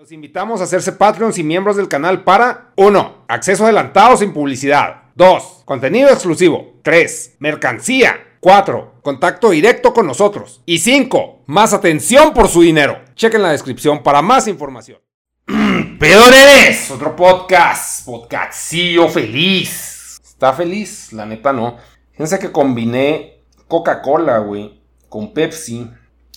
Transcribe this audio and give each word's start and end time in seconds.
Los 0.00 0.12
invitamos 0.12 0.62
a 0.62 0.64
hacerse 0.64 0.92
Patreons 0.92 1.36
y 1.36 1.44
miembros 1.44 1.76
del 1.76 1.86
canal 1.86 2.24
para 2.24 2.72
1. 2.76 3.24
Acceso 3.28 3.64
adelantado 3.64 4.16
sin 4.16 4.32
publicidad. 4.32 5.02
2. 5.14 5.64
Contenido 5.66 6.08
exclusivo. 6.08 6.80
3. 6.82 7.36
Mercancía. 7.38 8.38
4. 8.40 8.94
Contacto 9.02 9.50
directo 9.50 9.92
con 9.92 10.06
nosotros. 10.06 10.62
Y 10.64 10.78
5. 10.78 11.42
Más 11.44 11.74
atención 11.74 12.32
por 12.32 12.48
su 12.48 12.62
dinero. 12.62 12.98
Chequen 13.14 13.42
la 13.42 13.50
descripción 13.50 14.02
para 14.02 14.22
más 14.22 14.48
información. 14.48 15.00
Peores, 16.00 16.90
otro 16.90 17.14
podcast. 17.14 18.06
Podcastillo 18.06 19.06
feliz. 19.06 20.18
¿Está 20.24 20.54
feliz? 20.54 21.12
La 21.12 21.26
neta 21.26 21.52
no. 21.52 21.76
Fíjense 22.12 22.38
que 22.38 22.50
combiné 22.50 23.42
Coca-Cola, 23.68 24.38
güey, 24.38 24.80
con 25.10 25.34
Pepsi. 25.34 25.90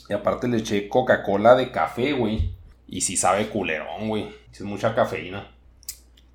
Y 0.09 0.13
aparte 0.13 0.49
le 0.49 0.57
eché 0.57 0.89
Coca-Cola 0.89 1.55
de 1.55 1.71
café, 1.71 2.11
güey. 2.11 2.52
Y 2.93 3.01
si 3.01 3.17
sabe 3.17 3.49
culerón, 3.49 4.07
güey. 4.07 4.29
Es 4.51 4.61
mucha 4.61 4.93
cafeína. 4.93 5.51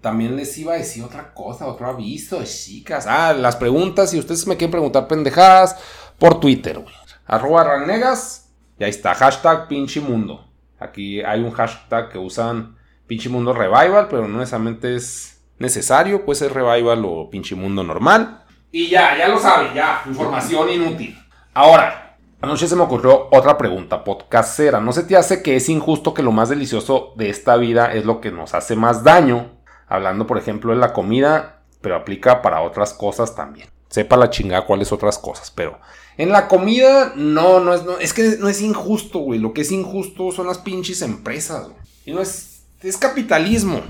también 0.00 0.34
les 0.34 0.58
iba 0.58 0.72
a 0.72 0.78
decir 0.78 1.04
otra 1.04 1.32
cosa, 1.32 1.68
otro 1.68 1.86
aviso, 1.86 2.42
chicas. 2.42 3.06
Ah, 3.06 3.32
las 3.32 3.54
preguntas, 3.54 4.10
si 4.10 4.18
ustedes 4.18 4.44
me 4.48 4.56
quieren 4.56 4.72
preguntar 4.72 5.06
pendejadas, 5.06 5.76
por 6.18 6.40
Twitter, 6.40 6.80
güey. 6.80 6.92
Arroba 7.24 7.62
ranegas, 7.62 8.50
y 8.80 8.82
ahí 8.82 8.90
está, 8.90 9.14
hashtag 9.14 9.68
pinche 9.68 10.00
mundo. 10.00 10.44
Aquí 10.80 11.22
hay 11.22 11.40
un 11.40 11.52
hashtag 11.52 12.10
que 12.10 12.18
usan 12.18 12.76
pinche 13.06 13.28
mundo 13.28 13.52
revival, 13.52 14.08
pero 14.10 14.26
no 14.26 14.38
necesariamente 14.38 14.96
es 14.96 15.32
necesario, 15.58 16.24
puede 16.24 16.38
ser 16.38 16.52
revival 16.52 17.04
o 17.04 17.30
pinche 17.30 17.54
mundo 17.54 17.82
normal. 17.82 18.44
Y 18.70 18.88
ya, 18.88 19.16
ya 19.16 19.28
lo 19.28 19.38
saben, 19.38 19.74
ya, 19.74 20.02
información 20.06 20.70
inútil. 20.70 21.18
Ahora, 21.54 22.16
anoche 22.40 22.66
se 22.66 22.76
me 22.76 22.82
ocurrió 22.82 23.28
otra 23.30 23.58
pregunta 23.58 24.02
podcastera. 24.02 24.80
¿No 24.80 24.92
se 24.92 25.04
te 25.04 25.16
hace 25.16 25.42
que 25.42 25.56
es 25.56 25.68
injusto 25.68 26.14
que 26.14 26.22
lo 26.22 26.32
más 26.32 26.48
delicioso 26.48 27.12
de 27.16 27.28
esta 27.28 27.56
vida 27.56 27.92
es 27.92 28.04
lo 28.04 28.20
que 28.20 28.30
nos 28.30 28.54
hace 28.54 28.74
más 28.76 29.04
daño? 29.04 29.50
Hablando, 29.88 30.26
por 30.26 30.38
ejemplo, 30.38 30.72
de 30.72 30.78
la 30.78 30.94
comida, 30.94 31.60
pero 31.82 31.96
aplica 31.96 32.40
para 32.40 32.62
otras 32.62 32.94
cosas 32.94 33.34
también. 33.34 33.68
Sepa 33.90 34.16
la 34.16 34.30
chingada 34.30 34.64
cuáles 34.64 34.90
otras 34.90 35.18
cosas, 35.18 35.50
pero 35.50 35.78
en 36.16 36.30
la 36.30 36.48
comida 36.48 37.12
no, 37.14 37.60
no 37.60 37.74
es, 37.74 37.84
no, 37.84 37.98
es 37.98 38.14
que 38.14 38.36
no 38.38 38.48
es 38.48 38.62
injusto, 38.62 39.18
güey. 39.18 39.38
Lo 39.38 39.52
que 39.52 39.60
es 39.60 39.72
injusto 39.72 40.30
son 40.32 40.46
las 40.46 40.58
pinches 40.58 41.02
empresas, 41.02 41.64
güey. 41.64 41.76
Y 42.06 42.12
no 42.12 42.22
es, 42.22 42.64
es 42.80 42.96
capitalismo. 42.96 43.82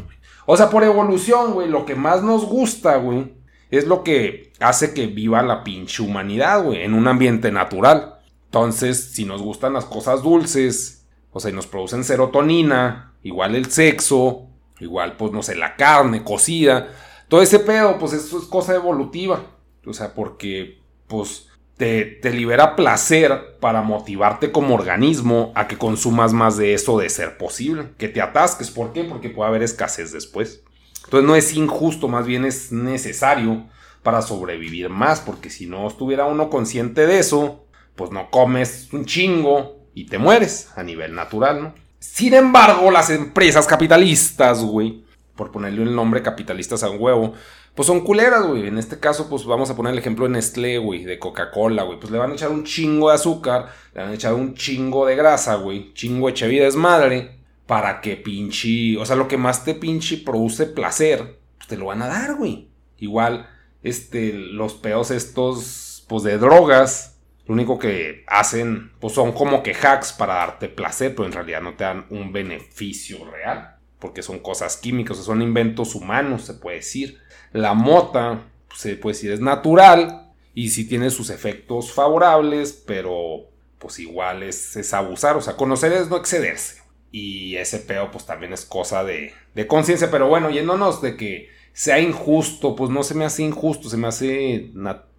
O 0.46 0.56
sea, 0.56 0.70
por 0.70 0.84
evolución, 0.84 1.52
güey, 1.52 1.68
lo 1.68 1.84
que 1.84 1.94
más 1.94 2.22
nos 2.22 2.44
gusta, 2.44 2.96
güey, 2.96 3.34
es 3.70 3.86
lo 3.86 4.02
que 4.02 4.52
hace 4.60 4.92
que 4.92 5.06
viva 5.06 5.42
la 5.42 5.64
pinche 5.64 6.02
humanidad, 6.02 6.62
güey, 6.62 6.82
en 6.82 6.94
un 6.94 7.08
ambiente 7.08 7.50
natural. 7.50 8.18
Entonces, 8.46 9.12
si 9.12 9.24
nos 9.24 9.40
gustan 9.40 9.72
las 9.72 9.84
cosas 9.84 10.22
dulces, 10.22 11.06
o 11.32 11.40
sea, 11.40 11.50
nos 11.52 11.66
producen 11.66 12.04
serotonina, 12.04 13.14
igual 13.22 13.54
el 13.54 13.66
sexo, 13.66 14.48
igual, 14.80 15.16
pues, 15.16 15.32
no 15.32 15.42
sé, 15.42 15.54
la 15.54 15.76
carne 15.76 16.22
cocida, 16.22 16.88
todo 17.28 17.40
ese 17.40 17.60
pedo, 17.60 17.98
pues 17.98 18.12
eso 18.12 18.38
es 18.38 18.44
cosa 18.44 18.74
evolutiva. 18.74 19.40
O 19.86 19.92
sea, 19.94 20.14
porque, 20.14 20.82
pues, 21.06 21.48
te, 21.82 22.30
libera 22.30 22.76
placer 22.76 23.56
para 23.58 23.82
motivarte 23.82 24.52
como 24.52 24.76
organismo 24.76 25.50
a 25.56 25.66
que 25.66 25.76
consumas 25.76 26.32
más 26.32 26.56
de 26.56 26.74
eso 26.74 26.96
de 26.96 27.08
ser 27.08 27.36
posible, 27.38 27.88
que 27.98 28.08
te 28.08 28.22
atasques. 28.22 28.70
¿Por 28.70 28.92
qué? 28.92 29.02
Porque 29.02 29.30
puede 29.30 29.48
haber 29.48 29.64
escasez 29.64 30.12
después. 30.12 30.62
Entonces 31.04 31.26
no 31.26 31.34
es 31.34 31.54
injusto, 31.54 32.06
más 32.06 32.24
bien 32.24 32.44
es 32.44 32.70
necesario 32.70 33.66
para 34.04 34.22
sobrevivir 34.22 34.90
más, 34.90 35.20
porque 35.20 35.50
si 35.50 35.66
no 35.66 35.88
estuviera 35.88 36.26
uno 36.26 36.50
consciente 36.50 37.04
de 37.04 37.18
eso, 37.18 37.66
pues 37.96 38.12
no 38.12 38.30
comes 38.30 38.88
un 38.92 39.04
chingo 39.04 39.80
y 39.92 40.06
te 40.06 40.18
mueres 40.18 40.70
a 40.76 40.84
nivel 40.84 41.16
natural, 41.16 41.62
¿no? 41.62 41.74
Sin 41.98 42.34
embargo, 42.34 42.92
las 42.92 43.10
empresas 43.10 43.66
capitalistas, 43.66 44.62
güey, 44.62 45.02
por 45.34 45.50
ponerle 45.50 45.82
el 45.82 45.94
nombre 45.96 46.22
capitalistas 46.22 46.84
a 46.84 46.90
un 46.90 47.00
huevo, 47.00 47.34
pues 47.74 47.86
son 47.86 48.00
culeras, 48.00 48.46
güey. 48.46 48.66
En 48.66 48.78
este 48.78 49.00
caso, 49.00 49.28
pues 49.28 49.44
vamos 49.46 49.70
a 49.70 49.76
poner 49.76 49.92
el 49.92 49.98
ejemplo 49.98 50.26
de 50.26 50.32
Nestlé, 50.32 50.78
güey, 50.78 51.04
de 51.04 51.18
Coca-Cola, 51.18 51.84
güey. 51.84 51.98
Pues 51.98 52.12
le 52.12 52.18
van 52.18 52.30
a 52.30 52.34
echar 52.34 52.50
un 52.50 52.64
chingo 52.64 53.08
de 53.08 53.14
azúcar, 53.14 53.68
le 53.94 54.02
van 54.02 54.10
a 54.10 54.14
echar 54.14 54.34
un 54.34 54.54
chingo 54.54 55.06
de 55.06 55.16
grasa, 55.16 55.54
güey. 55.54 55.94
Chingo 55.94 56.30
de 56.30 56.48
vida 56.48 56.68
madre. 56.76 57.38
Para 57.66 58.00
que 58.02 58.16
pinche. 58.16 58.98
O 58.98 59.06
sea, 59.06 59.16
lo 59.16 59.28
que 59.28 59.38
más 59.38 59.64
te 59.64 59.74
pinche 59.74 60.18
produce 60.18 60.66
placer, 60.66 61.38
pues 61.56 61.68
te 61.68 61.78
lo 61.78 61.86
van 61.86 62.02
a 62.02 62.08
dar, 62.08 62.34
güey. 62.34 62.68
Igual, 62.98 63.48
este, 63.82 64.32
los 64.32 64.74
peos 64.74 65.10
estos, 65.10 66.04
pues 66.08 66.24
de 66.24 66.36
drogas. 66.36 67.20
Lo 67.46 67.54
único 67.54 67.78
que 67.78 68.24
hacen, 68.28 68.92
pues 69.00 69.14
son 69.14 69.32
como 69.32 69.62
que 69.62 69.74
hacks 69.74 70.12
para 70.12 70.34
darte 70.34 70.68
placer, 70.68 71.14
pero 71.14 71.26
en 71.26 71.32
realidad 71.32 71.62
no 71.62 71.74
te 71.74 71.84
dan 71.84 72.06
un 72.10 72.32
beneficio 72.32 73.24
real. 73.24 73.76
Porque 74.02 74.22
son 74.22 74.40
cosas 74.40 74.76
químicas, 74.76 75.16
son 75.18 75.42
inventos 75.42 75.94
humanos, 75.94 76.42
se 76.42 76.54
puede 76.54 76.78
decir. 76.78 77.20
La 77.52 77.72
mota, 77.72 78.48
se 78.74 78.96
puede 78.96 79.14
decir, 79.14 79.30
es 79.30 79.38
natural 79.38 80.32
y 80.54 80.70
sí 80.70 80.88
tiene 80.88 81.08
sus 81.10 81.30
efectos 81.30 81.92
favorables, 81.92 82.72
pero 82.84 83.48
pues 83.78 84.00
igual 84.00 84.42
es, 84.42 84.92
abusar, 84.92 85.36
o 85.36 85.40
sea, 85.40 85.56
conocer 85.56 85.92
es 85.92 86.08
no 86.08 86.16
excederse. 86.16 86.82
Y 87.12 87.54
ese 87.56 87.78
peo 87.78 88.10
pues 88.10 88.26
también 88.26 88.52
es 88.52 88.64
cosa 88.64 89.04
de, 89.04 89.34
de 89.54 89.66
conciencia, 89.68 90.10
pero 90.10 90.26
bueno, 90.26 90.50
yéndonos 90.50 91.00
de 91.00 91.16
que 91.16 91.48
sea 91.72 92.00
injusto, 92.00 92.74
pues 92.74 92.90
no 92.90 93.04
se 93.04 93.14
me 93.14 93.24
hace 93.24 93.44
injusto, 93.44 93.88
se 93.88 93.96
me 93.96 94.08
hace, 94.08 94.72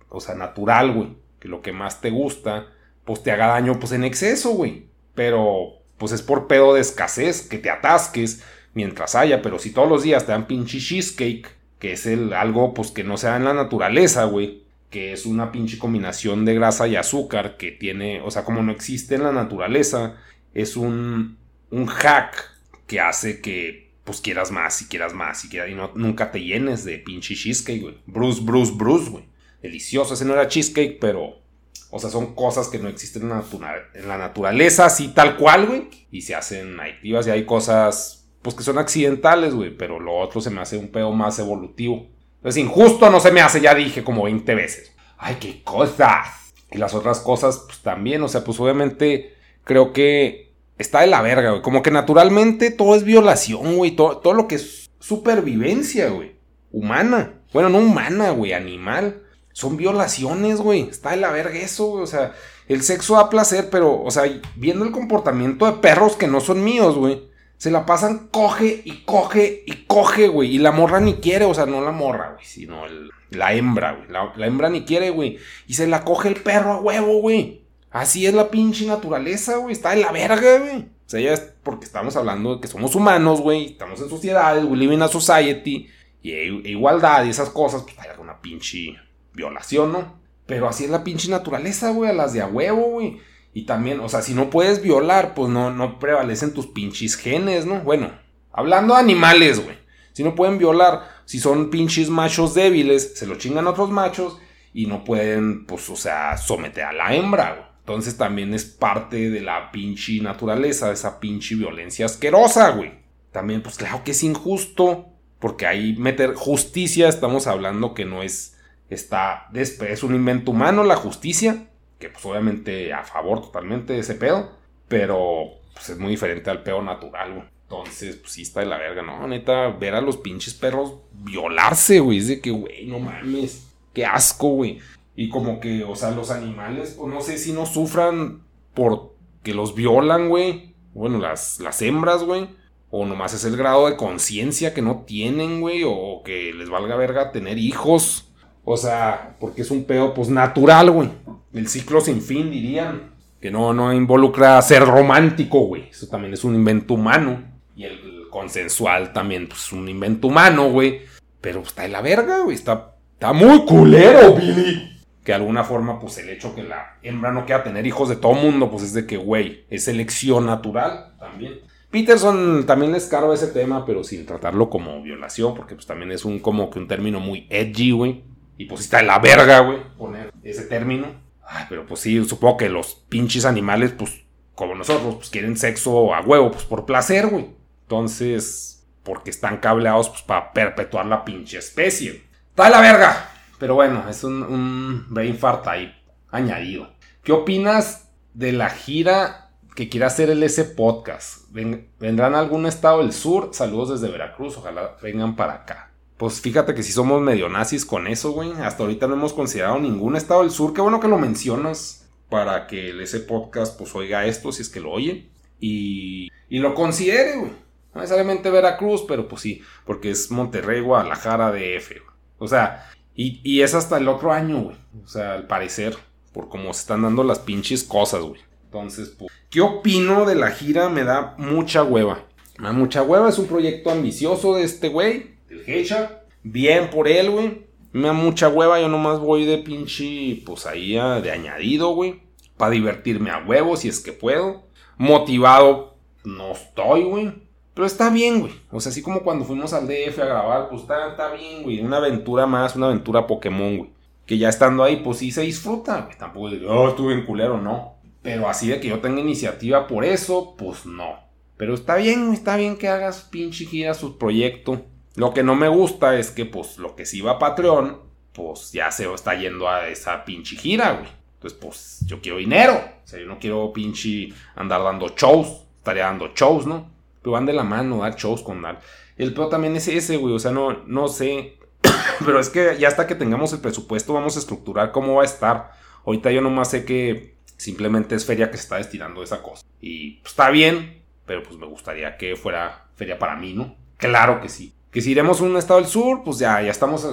o 0.10 0.20
sea, 0.20 0.36
natural, 0.36 0.92
güey, 0.92 1.16
que 1.40 1.48
lo 1.48 1.62
que 1.62 1.72
más 1.72 2.02
te 2.02 2.10
gusta, 2.10 2.68
pues 3.06 3.24
te 3.24 3.32
haga 3.32 3.48
daño, 3.48 3.80
pues 3.80 3.94
en 3.94 4.04
exceso, 4.04 4.52
güey. 4.52 4.88
Pero, 5.16 5.84
pues 5.98 6.12
es 6.12 6.22
por 6.22 6.48
pedo 6.48 6.74
de 6.74 6.82
escasez, 6.82 7.48
que 7.48 7.60
te 7.60 7.70
atasques 7.70 8.44
mientras 8.74 9.16
haya, 9.16 9.42
pero 9.42 9.60
si 9.60 9.72
todos 9.72 9.90
los 9.90 10.04
días 10.04 10.26
te 10.26 10.32
dan 10.32 10.48
pinche 10.48 10.80
cheesecake, 10.80 11.48
que 11.80 11.94
es 11.94 12.06
el, 12.06 12.34
algo 12.34 12.74
pues 12.74 12.92
que 12.92 13.04
no 13.04 13.18
se 13.18 13.28
da 13.28 13.38
en 13.38 13.46
la 13.46 13.54
naturaleza, 13.54 14.26
güey, 14.26 14.64
que 14.90 15.12
es 15.12 15.26
una 15.26 15.52
pinche 15.52 15.78
combinación 15.78 16.46
de 16.46 16.54
grasa 16.54 16.88
y 16.88 16.96
azúcar 16.96 17.58
que 17.58 17.72
tiene, 17.72 18.22
o 18.22 18.32
sea, 18.32 18.44
como 18.44 18.62
no 18.62 18.72
existe 18.72 19.16
en 19.16 19.24
la 19.24 19.32
naturaleza, 19.32 20.18
es 20.54 20.78
un, 20.78 21.38
un 21.72 21.86
hack 21.88 22.52
que 22.88 23.00
hace 23.00 23.42
que 23.42 23.92
pues 24.04 24.22
quieras 24.22 24.52
más 24.52 24.82
y 24.82 24.86
quieras 24.86 25.14
más 25.14 25.44
y, 25.46 25.50
quieras, 25.50 25.70
y 25.70 25.76
no, 25.76 25.92
nunca 25.96 26.32
te 26.32 26.42
llenes 26.42 26.84
de 26.84 27.00
pinche 27.00 27.36
cheesecake, 27.36 27.82
güey. 27.82 27.98
Bruce, 28.06 28.42
Bruce, 28.44 28.74
Bruce, 28.76 29.10
güey. 29.10 29.26
Delicioso, 29.62 30.14
ese 30.14 30.26
no 30.26 30.34
era 30.34 30.48
cheesecake, 30.48 31.00
pero... 31.00 31.42
O 31.90 32.00
sea, 32.00 32.10
son 32.10 32.34
cosas 32.34 32.70
que 32.70 32.80
no 32.80 32.90
existen 32.90 33.24
en 33.24 34.08
la, 34.08 34.18
naturaleza, 34.18 34.88
así 34.88 35.10
tal 35.10 35.38
cual, 35.38 35.68
güey. 35.68 35.90
Y 36.12 36.22
se 36.22 36.34
hacen 36.34 36.80
adictivas 36.80 37.28
y 37.28 37.30
hay 37.30 37.46
cosas 37.46 38.23
pues 38.44 38.56
que 38.56 38.64
son 38.64 38.78
accidentales, 38.78 39.56
güey, 39.56 39.76
pero 39.76 40.00
lo 40.00 40.16
otro 40.18 40.42
se 40.42 40.50
me 40.50 40.62
hace 40.62 40.78
un 40.78 40.90
pedo 40.90 41.12
más 41.12 41.40
evolutivo. 41.40 42.08
Entonces, 42.36 42.62
injusto 42.62 43.10
no 43.10 43.22
se 43.22 43.32
me 43.32 43.42
hace, 43.42 43.62
ya 43.62 43.74
dije 43.74 44.04
como 44.04 44.24
20 44.24 44.54
veces. 44.54 44.92
Ay, 45.18 45.38
qué 45.40 45.64
cosas. 45.64 46.54
Y 46.70 46.78
las 46.78 46.94
otras 46.94 47.22
cosas, 47.22 47.64
pues 47.66 47.80
también, 47.80 48.22
o 48.22 48.28
sea, 48.28 48.44
pues 48.44 48.60
obviamente 48.60 49.34
creo 49.64 49.94
que 49.94 50.54
está 50.78 51.02
de 51.02 51.08
la 51.08 51.22
verga, 51.22 51.52
güey. 51.52 51.62
Como 51.62 51.82
que 51.82 51.92
naturalmente 51.92 52.70
todo 52.70 52.96
es 52.96 53.06
violación, 53.06 53.78
güey. 53.78 53.92
Todo, 53.92 54.18
todo 54.18 54.34
lo 54.34 54.50
que 54.50 54.56
es 54.56 54.92
supervivencia, 55.00 56.10
güey. 56.10 56.36
Humana. 56.74 57.36
Bueno, 57.54 57.70
no 57.70 57.78
humana, 57.78 58.32
güey, 58.32 58.52
animal. 58.52 59.24
Son 59.54 59.78
violaciones, 59.78 60.60
güey. 60.60 60.82
Está 60.90 61.12
de 61.12 61.18
la 61.18 61.32
verga 61.32 61.60
eso, 61.60 61.86
güey. 61.86 62.04
O 62.04 62.08
sea, 62.08 62.34
el 62.68 62.82
sexo 62.82 63.16
da 63.16 63.30
placer, 63.30 63.70
pero, 63.70 64.02
o 64.04 64.12
sea, 64.12 64.24
viendo 64.58 64.84
el 64.84 64.92
comportamiento 64.92 65.66
de 65.66 65.80
perros 65.80 66.18
que 66.18 66.28
no 66.28 66.42
son 66.42 66.62
míos, 66.62 66.98
güey 66.98 67.32
se 67.64 67.72
la 67.72 67.86
pasan 67.86 68.28
coge 68.28 68.82
y 68.84 69.06
coge 69.06 69.64
y 69.66 69.86
coge, 69.88 70.28
güey. 70.28 70.54
Y 70.54 70.58
la 70.58 70.74
morra 70.74 71.00
ni 71.00 71.14
quiere, 71.14 71.46
o 71.46 71.54
sea, 71.54 71.66
no 71.66 71.80
la 71.80 71.94
morra, 71.94 72.34
güey, 72.34 72.46
sino 72.46 72.82
la 73.30 73.54
hembra, 73.54 73.94
güey. 73.94 74.10
La, 74.10 74.46
hembra 74.46 74.70
ni 74.70 74.84
quiere, 74.84 75.12
güey. 75.12 75.38
Y 75.66 75.76
se 75.76 75.88
la 75.88 76.04
coge 76.04 76.28
el 76.28 76.36
perro 76.36 76.74
a 76.74 76.82
huevo, 76.82 77.22
güey. 77.22 77.64
Así 77.90 78.26
es 78.26 78.34
la 78.34 78.52
pinche 78.52 78.86
naturaleza, 78.86 79.56
güey. 79.56 79.72
Está 79.72 79.92
de 79.92 80.02
la 80.02 80.12
verga, 80.12 80.60
güey. 80.60 80.80
O 80.82 81.10
sea, 81.10 81.22
ya 81.22 81.32
es 81.32 81.40
porque 81.64 81.86
estamos 81.86 82.18
hablando 82.18 82.56
de 82.56 82.60
que 82.60 82.68
somos 82.68 82.96
humanos, 82.96 83.40
güey. 83.40 83.68
Estamos 83.68 84.02
en 84.02 84.10
sociedades, 84.10 84.66
we 84.66 84.76
live 84.76 84.96
in 84.96 85.02
a 85.02 85.08
society. 85.08 85.88
Y 86.22 86.34
igualdad 86.70 87.24
y 87.24 87.30
esas 87.30 87.50
cosas, 87.50 87.84
pues 87.84 87.98
hay 87.98 88.10
alguna 88.10 88.42
pinche 88.42 88.98
violación, 89.32 89.94
¿no? 89.94 90.20
Pero 90.46 90.68
así 90.68 90.84
es 90.84 90.90
la 90.90 91.06
pinche 91.06 91.30
naturaleza, 91.30 91.92
güey. 91.92 92.10
A 92.10 92.14
las 92.14 92.34
de 92.34 92.42
a 92.42 92.48
huevo, 92.48 92.90
güey. 92.90 93.22
Y 93.54 93.66
también, 93.66 94.00
o 94.00 94.10
sea, 94.10 94.22
si 94.22 94.34
no 94.34 94.50
puedes 94.50 94.82
violar, 94.82 95.34
pues 95.34 95.50
no, 95.50 95.72
no 95.72 96.00
prevalecen 96.00 96.54
tus 96.54 96.68
pinches 96.68 97.16
genes, 97.16 97.66
¿no? 97.66 97.82
Bueno, 97.82 98.12
hablando 98.52 98.96
de 98.96 99.02
animales, 99.02 99.64
güey. 99.64 99.78
Si 100.12 100.24
no 100.24 100.36
pueden 100.36 100.58
violar, 100.58 101.08
si 101.26 101.40
son 101.40 101.70
pinches 101.70 102.10
machos 102.10 102.54
débiles, 102.54 103.18
se 103.18 103.28
lo 103.28 103.36
chingan 103.36 103.68
otros 103.68 103.90
machos 103.90 104.40
y 104.74 104.88
no 104.88 105.04
pueden, 105.04 105.66
pues, 105.66 105.90
o 105.90 105.96
sea, 105.96 106.38
someter 106.38 106.84
a 106.84 106.94
la 106.94 107.16
hembra, 107.16 107.54
güey. 107.54 107.74
Entonces 107.80 108.18
también 108.18 108.54
es 108.54 108.64
parte 108.64 109.30
de 109.30 109.42
la 109.42 109.72
pinche 109.72 110.22
naturaleza, 110.22 110.88
de 110.88 110.94
esa 110.94 111.20
pinche 111.20 111.56
violencia 111.56 112.06
asquerosa, 112.06 112.70
güey. 112.70 112.94
También, 113.32 113.62
pues 113.62 113.76
claro 113.76 114.04
que 114.04 114.12
es 114.12 114.24
injusto, 114.24 115.08
porque 115.40 115.68
ahí 115.68 115.96
meter 115.98 116.34
justicia, 116.34 117.10
estamos 117.10 117.46
hablando 117.46 117.94
que 117.94 118.06
no 118.06 118.24
es, 118.24 118.58
está, 118.90 119.50
es 119.54 120.04
un 120.04 120.16
invento 120.16 120.52
humano 120.52 120.84
la 120.86 120.96
justicia, 120.96 121.68
que 122.00 122.10
pues 122.10 122.26
obviamente 122.26 122.94
a 122.94 123.04
favor 123.04 123.42
totalmente 123.42 123.94
de 123.94 124.00
ese 124.00 124.16
pedo, 124.16 124.52
pero 124.88 125.46
pues 125.74 125.90
es 125.90 125.98
muy 125.98 126.12
diferente 126.12 126.50
al 126.50 126.64
pedo 126.64 126.82
natural, 126.82 127.34
güey. 127.34 127.46
Entonces, 127.64 128.18
pues 128.18 128.34
sí 128.34 128.44
está 128.44 128.60
de 128.60 128.68
la 128.68 128.78
verga, 128.78 129.02
¿no? 129.02 129.28
Neta, 129.28 129.70
ver 129.70 129.96
a 129.96 130.02
los 130.02 130.18
pinches 130.18 130.54
perros 130.54 130.96
violarse, 131.12 132.00
güey, 132.00 132.20
es 132.20 132.28
de 132.28 132.40
que, 132.40 132.52
güey, 132.52 132.86
no 132.86 133.00
mames, 133.00 133.68
qué 133.94 134.06
asco, 134.06 134.50
güey. 134.50 134.80
Y 135.16 135.30
como 135.30 135.60
que, 135.60 135.84
o 135.84 135.96
sea, 135.96 136.12
los 136.12 136.32
animales, 136.32 136.96
pues 136.98 137.14
no 137.14 137.22
sé 137.22 137.38
si 137.38 137.52
no 137.52 137.66
sufran 137.66 138.44
por 138.74 139.16
que 139.44 139.54
los 139.54 139.76
violan, 139.76 140.30
güey. 140.30 140.74
Bueno, 140.94 141.20
las, 141.20 141.60
las 141.60 141.82
hembras, 141.82 142.24
güey. 142.24 142.48
O 142.90 143.06
nomás 143.06 143.34
es 143.34 143.46
el 143.46 143.58
grado 143.58 143.90
de 143.90 143.98
conciencia 143.98 144.74
que 144.74 144.82
no 144.82 145.04
tienen, 145.06 145.62
güey. 145.62 145.84
O 145.86 146.22
que 146.24 146.54
les 146.54 146.70
valga 146.70 146.96
verga 146.96 147.32
tener 147.32 147.58
hijos. 147.58 148.32
O 148.64 148.78
sea, 148.78 149.36
porque 149.40 149.62
es 149.64 149.72
un 149.72 149.84
pedo, 149.86 150.14
pues 150.14 150.30
natural, 150.30 150.92
güey. 150.92 151.10
El 151.54 151.68
ciclo 151.68 152.02
sin 152.02 152.22
fin, 152.22 152.50
dirían. 152.50 153.12
Que 153.40 153.52
no, 153.52 153.74
no 153.74 153.94
involucra 153.94 154.62
ser 154.62 154.86
romántico, 154.86 155.60
güey. 155.66 155.90
Eso 155.90 156.08
también 156.08 156.34
es 156.34 156.44
un 156.44 156.56
invento 156.56 156.94
humano. 156.94 157.44
Y 157.76 157.84
el 157.84 158.30
consensual 158.30 159.12
también, 159.12 159.48
pues 159.48 159.64
es 159.66 159.74
un 159.74 159.90
invento 159.90 160.28
humano, 160.28 160.70
güey. 160.72 161.02
Pero 161.42 161.62
está 161.62 161.82
de 161.82 161.90
la 161.90 162.02
verga, 162.02 162.40
güey. 162.40 162.56
Está, 162.56 162.96
está 163.14 163.34
muy 163.34 163.66
culero, 163.66 164.36
Billy 164.36 164.94
que 165.24 165.32
de 165.32 165.38
alguna 165.38 165.64
forma, 165.64 166.00
pues 166.00 166.18
el 166.18 166.30
hecho 166.30 166.54
que 166.54 166.64
la 166.64 166.98
hembra 167.02 167.32
no 167.32 167.46
quiera 167.46 167.64
tener 167.64 167.88
hijos 167.88 168.10
de 168.10 168.18
todo 168.18 168.34
mundo, 168.34 168.70
pues 168.70 168.84
es 168.84 168.94
de 168.94 169.08
que, 169.08 169.18
güey, 169.18 169.66
es 169.70 169.86
selección 169.86 170.46
natural 170.46 171.14
también. 171.18 171.62
Peterson 171.90 172.66
también 172.66 172.92
les 172.92 173.06
cargo 173.06 173.34
ese 173.34 173.48
tema, 173.48 173.86
pero 173.86 174.04
sin 174.04 174.26
tratarlo 174.26 174.70
como 174.70 175.02
violación, 175.02 175.56
porque 175.56 175.76
pues 175.76 175.88
también 175.88 176.12
es 176.12 176.26
un 176.26 176.40
como 176.40 176.70
que 176.70 176.80
un 176.80 176.88
término 176.88 177.20
muy 177.20 177.48
edgy, 177.50 177.92
güey. 177.92 178.24
Y 178.58 178.66
pues 178.66 178.82
está 178.82 179.00
en 179.00 179.08
la 179.08 179.20
verga, 179.20 179.60
güey, 179.60 179.80
poner 179.98 180.32
ese 180.44 180.64
término. 180.64 181.08
Ay, 181.46 181.66
pero 181.70 181.86
pues 181.86 182.02
sí, 182.02 182.24
supongo 182.26 182.58
que 182.58 182.70
los 182.70 182.96
pinches 183.10 183.46
animales, 183.46 183.94
pues 183.98 184.24
como 184.56 184.76
nosotros, 184.76 185.16
pues 185.16 185.30
quieren 185.30 185.58
sexo 185.58 186.14
a 186.14 186.22
huevo, 186.22 186.52
pues 186.52 186.64
por 186.64 186.86
placer, 186.86 187.28
güey. 187.28 187.50
Entonces, 187.84 188.86
porque 189.04 189.30
están 189.30 189.58
cableados, 189.58 190.10
pues 190.10 190.22
para 190.22 190.54
perpetuar 190.54 191.06
la 191.06 191.26
pinche 191.26 191.58
especie. 191.58 192.24
Está 192.50 192.66
de 192.66 192.70
la 192.70 192.82
verga. 192.82 193.30
Pero 193.60 193.76
bueno, 193.76 194.08
es 194.10 194.24
un, 194.24 194.44
un 194.44 195.06
brain 195.10 195.38
fart 195.38 195.68
ahí 195.68 195.94
añadido. 196.30 196.94
¿Qué 197.24 197.32
opinas 197.32 198.10
de 198.34 198.52
la 198.52 198.70
gira 198.70 199.52
que 199.76 199.90
quiere 199.90 200.06
hacer 200.06 200.30
el 200.30 200.44
S 200.44 200.64
Podcast? 200.66 201.48
¿Vendrán 201.52 202.36
a 202.36 202.40
algún 202.40 202.66
estado 202.66 203.00
del 203.00 203.14
sur? 203.14 203.52
Saludos 203.54 204.02
desde 204.02 204.12
Veracruz, 204.12 204.58
ojalá 204.58 204.98
vengan 205.02 205.36
para 205.36 205.54
acá. 205.54 205.93
Pues 206.18 206.42
fíjate 206.42 206.74
que 206.74 206.84
si 206.84 206.92
somos 206.92 207.22
medio 207.22 207.50
nazis 207.50 207.86
con 207.86 208.08
eso, 208.08 208.32
güey. 208.32 208.52
Hasta 208.54 208.84
ahorita 208.84 209.08
no 209.08 209.16
hemos 209.16 209.34
considerado 209.34 209.80
ningún 209.80 210.16
estado 210.16 210.42
del 210.42 210.52
sur. 210.52 210.74
Qué 210.74 210.82
bueno 210.82 211.00
que 211.00 211.08
lo 211.08 211.18
mencionas 211.18 212.08
para 212.30 212.68
que 212.68 213.02
S 213.02 213.20
Podcast 213.22 213.78
pues 213.78 213.94
oiga 213.96 214.26
esto 214.26 214.52
si 214.52 214.62
es 214.62 214.70
que 214.70 214.80
lo 214.80 214.92
oye. 214.92 215.30
Y, 215.60 216.30
y 216.50 216.60
lo 216.60 216.76
considere, 216.76 217.38
güey. 217.38 217.52
No 217.94 218.02
necesariamente 218.02 218.50
Veracruz, 218.50 219.04
pero 219.08 219.28
pues 219.28 219.42
sí, 219.42 219.62
porque 219.86 220.12
es 220.12 220.32
Monterrey, 220.32 220.82
Guadalajara, 220.82 221.52
DF. 221.52 222.02
O 222.40 222.48
sea, 222.48 222.90
y, 223.16 223.62
es 223.62 223.76
hasta 223.76 223.98
el 223.98 224.08
otro 224.08 224.34
año, 224.34 224.64
güey. 224.64 224.76
O 225.04 225.08
sea, 225.08 225.34
al 225.34 225.48
parecer, 225.48 225.96
por 226.32 226.50
cómo 226.50 226.74
se 226.74 226.82
están 226.82 227.04
dando 227.04 227.24
las 227.24 227.40
pinches 227.40 227.84
cosas, 227.84 228.22
güey. 228.22 228.42
Entonces, 228.66 229.10
pues, 229.10 229.32
¿qué 229.50 229.62
opino 229.62 230.26
de 230.26 230.36
la 230.36 230.52
gira? 230.52 230.90
Me 230.90 231.04
da 231.04 231.36
mucha 231.38 231.84
hueva. 231.84 232.26
Me 232.58 232.68
da 232.68 232.74
mucha 232.74 233.04
hueva. 233.04 233.30
Es 233.30 233.38
un 233.38 233.46
proyecto 233.46 233.92
ambicioso 233.92 234.56
de 234.56 234.64
este 234.64 234.90
güey, 234.90 235.33
del 235.54 235.70
Hecha. 235.70 236.24
Bien 236.44 236.90
por 236.90 237.08
él, 237.08 237.30
güey. 237.32 237.68
Me 237.92 238.08
da 238.08 238.14
mucha 238.14 238.50
hueva. 238.50 238.80
Yo 238.80 238.90
nomás 238.90 239.20
voy 239.20 239.46
de 239.46 239.60
pinche, 239.60 240.42
pues 240.46 240.66
ahí 240.66 240.94
de 240.94 241.32
añadido, 241.32 241.94
güey. 241.94 242.22
Para 242.58 242.72
divertirme 242.72 243.30
a 243.30 243.44
huevo 243.46 243.78
si 243.78 243.88
es 243.88 244.00
que 244.00 244.12
puedo. 244.12 244.64
Motivado, 244.98 245.96
no 246.24 246.52
estoy, 246.52 247.04
güey. 247.04 247.34
Pero 247.74 247.88
está 247.88 248.10
bien, 248.10 248.42
güey. 248.42 248.54
O 248.72 248.80
sea, 248.80 248.92
así 248.92 249.02
como 249.02 249.24
cuando 249.24 249.46
fuimos 249.46 249.74
al 249.74 249.88
DF 249.88 250.20
a 250.20 250.26
grabar, 250.26 250.70
pues 250.70 250.82
está, 250.82 251.10
está 251.10 251.32
bien, 251.32 251.64
güey. 251.64 251.80
Una 251.82 251.98
aventura 251.98 252.46
más, 252.46 252.76
una 252.76 252.88
aventura 252.88 253.26
Pokémon, 253.26 253.78
güey. 253.78 253.90
Que 254.26 254.38
ya 254.38 254.50
estando 254.50 254.84
ahí, 254.84 254.98
pues 254.98 255.18
sí 255.18 255.32
se 255.32 255.42
disfruta, 255.42 256.02
güey. 256.02 256.18
Tampoco 256.18 256.52
de, 256.52 256.66
oh, 256.68 256.90
estuve 256.90 257.14
en 257.14 257.26
culero, 257.26 257.60
no. 257.60 257.96
Pero 258.22 258.48
así 258.48 258.68
de 258.68 258.80
que 258.80 258.88
yo 258.88 259.00
tenga 259.00 259.20
iniciativa 259.20 259.88
por 259.88 260.06
eso, 260.06 260.56
pues 260.58 260.86
no. 260.86 261.20
Pero 261.58 261.74
está 261.74 261.96
bien, 261.96 262.32
está 262.32 262.56
bien 262.56 262.78
que 262.78 262.88
hagas 262.88 263.22
pinche 263.24 263.66
gira 263.66 263.94
su 263.94 264.18
proyecto. 264.18 264.86
Lo 265.16 265.34
que 265.34 265.44
no 265.44 265.56
me 265.56 265.68
gusta 265.68 266.18
es 266.18 266.32
que, 266.32 266.46
pues, 266.46 266.78
lo 266.78 266.96
que 266.96 267.06
sí 267.06 267.22
va 267.22 267.32
a 267.32 267.40
Patreon, 267.40 268.02
pues 268.34 268.72
ya 268.72 268.92
se 268.92 269.12
está 269.14 269.36
yendo 269.36 269.70
a 269.70 269.88
esa 269.88 270.26
pinche 270.26 270.56
gira, 270.56 270.94
güey. 270.94 271.10
Entonces, 271.36 271.60
pues, 271.60 272.00
yo 272.06 272.22
quiero 272.22 272.38
dinero. 272.38 272.74
O 272.74 273.08
sea, 273.08 273.20
yo 273.20 273.28
no 273.28 273.38
quiero 273.38 273.72
pinche 273.74 274.30
andar 274.56 274.84
dando 274.84 275.10
shows. 275.10 275.48
Estaría 275.78 276.06
dando 276.06 276.32
shows, 276.34 276.66
¿no? 276.66 276.94
pero 277.24 277.32
van 277.32 277.46
de 277.46 277.54
la 277.54 277.64
mano, 277.64 278.00
dar 278.00 278.16
shows 278.16 278.44
con 278.44 278.62
dar. 278.62 278.82
El 279.18 279.34
peor 279.34 279.50
también 279.50 279.76
es 279.76 279.88
ese, 279.88 280.18
güey, 280.18 280.36
o 280.36 280.40
sea, 280.40 280.52
no, 280.52 280.84
no 280.86 281.08
sé, 281.08 281.58
pero 282.26 282.40
es 282.40 282.50
que 282.50 282.78
ya 282.78 282.90
hasta 282.90 283.08
que 283.08 283.16
tengamos 283.16 283.54
el 283.54 283.62
presupuesto 283.62 284.14
vamos 284.14 284.36
a 284.36 284.40
estructurar 284.40 284.92
cómo 284.92 285.16
va 285.16 285.22
a 285.24 285.26
estar. 285.26 285.72
Ahorita 286.06 286.32
yo 286.32 286.42
nomás 286.42 286.70
sé 286.70 286.84
que 286.84 287.36
simplemente 287.56 288.14
es 288.16 288.26
feria 288.26 288.52
que 288.52 288.58
se 288.58 288.64
está 288.64 288.76
destinando 288.76 289.24
esa 289.24 289.42
cosa. 289.42 289.66
Y 289.80 290.18
pues, 290.18 290.34
está 290.34 290.50
bien, 290.50 291.02
pero 291.26 291.42
pues 291.44 291.58
me 291.58 291.66
gustaría 291.66 292.18
que 292.18 292.36
fuera 292.36 292.88
feria 292.96 293.18
para 293.18 293.38
mí, 293.38 293.54
¿no? 293.54 293.76
Claro 293.98 294.42
que 294.42 294.50
sí. 294.50 294.74
Que 294.94 295.02
si 295.02 295.12
iremos 295.12 295.42
a 295.42 295.44
un 295.44 295.58
estado 295.58 295.80
del 295.80 295.90
sur, 295.90 296.24
pues 296.24 296.38
ya, 296.38 296.62
ya 296.62 296.72
estamos, 296.72 297.06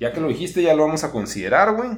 ya 0.00 0.12
que 0.12 0.20
lo 0.20 0.28
dijiste, 0.28 0.62
ya 0.62 0.74
lo 0.74 0.84
vamos 0.84 1.04
a 1.04 1.12
considerar, 1.12 1.76
güey. 1.76 1.90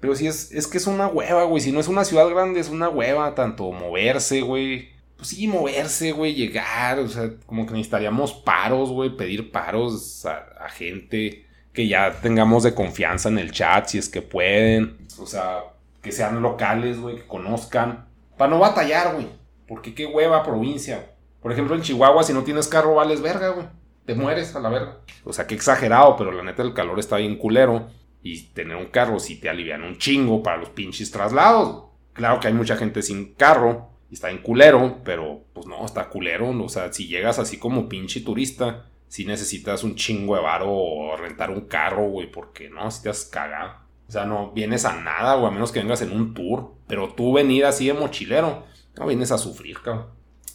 Pero 0.00 0.16
si 0.16 0.26
es, 0.26 0.50
es 0.52 0.66
que 0.66 0.78
es 0.78 0.86
una 0.86 1.06
hueva, 1.06 1.44
güey. 1.44 1.60
Si 1.60 1.70
no 1.70 1.80
es 1.80 1.88
una 1.88 2.04
ciudad 2.04 2.28
grande, 2.28 2.60
es 2.60 2.68
una 2.68 2.88
hueva, 2.88 3.34
tanto 3.34 3.70
moverse, 3.72 4.40
güey 4.40 4.96
pues 5.16 5.28
sí, 5.30 5.48
moverse, 5.48 6.12
güey, 6.12 6.34
llegar, 6.34 6.98
o 6.98 7.08
sea, 7.08 7.30
como 7.46 7.64
que 7.64 7.72
necesitaríamos 7.72 8.34
paros, 8.34 8.90
güey, 8.90 9.16
pedir 9.16 9.50
paros 9.50 10.26
a, 10.26 10.68
gente 10.68 11.46
que 11.72 11.88
ya 11.88 12.20
tengamos 12.20 12.64
de 12.64 12.74
confianza 12.74 13.28
en 13.28 13.38
el 13.38 13.52
chat, 13.52 13.86
si 13.86 13.98
es 13.98 14.08
que 14.08 14.20
pueden, 14.20 15.06
o 15.18 15.26
sea, 15.26 15.60
que 16.02 16.12
sean 16.12 16.42
locales, 16.42 17.00
güey, 17.00 17.16
que 17.16 17.26
conozcan, 17.26 18.06
para 18.36 18.50
no 18.50 18.58
batallar, 18.58 19.14
güey, 19.14 19.28
porque 19.66 19.94
qué 19.94 20.06
hueva 20.06 20.42
provincia. 20.42 21.12
Por 21.40 21.52
ejemplo, 21.52 21.76
en 21.76 21.82
Chihuahua, 21.82 22.24
si 22.24 22.32
no 22.32 22.42
tienes 22.42 22.66
carro, 22.68 22.94
vales 22.94 23.22
verga, 23.22 23.50
güey, 23.50 23.66
te 24.06 24.14
mueres 24.14 24.54
a 24.54 24.60
la 24.60 24.68
verga. 24.68 24.98
O 25.24 25.32
sea, 25.32 25.46
qué 25.46 25.54
exagerado, 25.54 26.16
pero 26.16 26.32
la 26.32 26.42
neta 26.42 26.62
el 26.62 26.74
calor 26.74 26.98
está 26.98 27.16
bien 27.16 27.36
culero. 27.36 27.88
Y 28.22 28.48
tener 28.48 28.76
un 28.76 28.86
carro 28.86 29.20
si 29.20 29.36
te 29.40 29.48
alivian 29.48 29.82
un 29.82 29.98
chingo 29.98 30.42
para 30.42 30.56
los 30.56 30.70
pinches 30.70 31.10
traslados. 31.10 31.84
Claro 32.12 32.40
que 32.40 32.48
hay 32.48 32.54
mucha 32.54 32.76
gente 32.76 33.02
sin 33.02 33.34
carro, 33.34 33.90
y 34.10 34.14
está 34.14 34.30
en 34.30 34.38
culero, 34.38 35.00
pero 35.04 35.44
pues 35.52 35.66
no, 35.66 35.84
está 35.84 36.08
culero. 36.08 36.50
O 36.50 36.68
sea, 36.68 36.92
si 36.92 37.06
llegas 37.08 37.38
así 37.38 37.58
como 37.58 37.88
pinche 37.88 38.20
turista, 38.20 38.86
si 39.08 39.24
necesitas 39.24 39.84
un 39.84 39.94
chingo 39.94 40.36
de 40.36 40.42
varo 40.42 40.72
o 40.72 41.16
rentar 41.16 41.50
un 41.50 41.62
carro, 41.62 42.08
güey, 42.08 42.30
porque 42.30 42.70
no, 42.70 42.90
si 42.90 43.02
te 43.02 43.10
has 43.10 43.24
cagado. 43.24 43.86
O 44.08 44.12
sea, 44.12 44.24
no 44.24 44.52
vienes 44.52 44.84
a 44.84 45.00
nada, 45.00 45.34
güey, 45.34 45.48
a 45.48 45.50
menos 45.50 45.72
que 45.72 45.80
vengas 45.80 46.02
en 46.02 46.12
un 46.12 46.34
tour. 46.34 46.72
Pero 46.86 47.12
tú 47.14 47.32
venir 47.32 47.64
así 47.64 47.86
de 47.88 47.94
mochilero, 47.94 48.64
no 48.96 49.06
vienes 49.06 49.32
a 49.32 49.38
sufrir, 49.38 49.80
cabrón. 49.82 50.06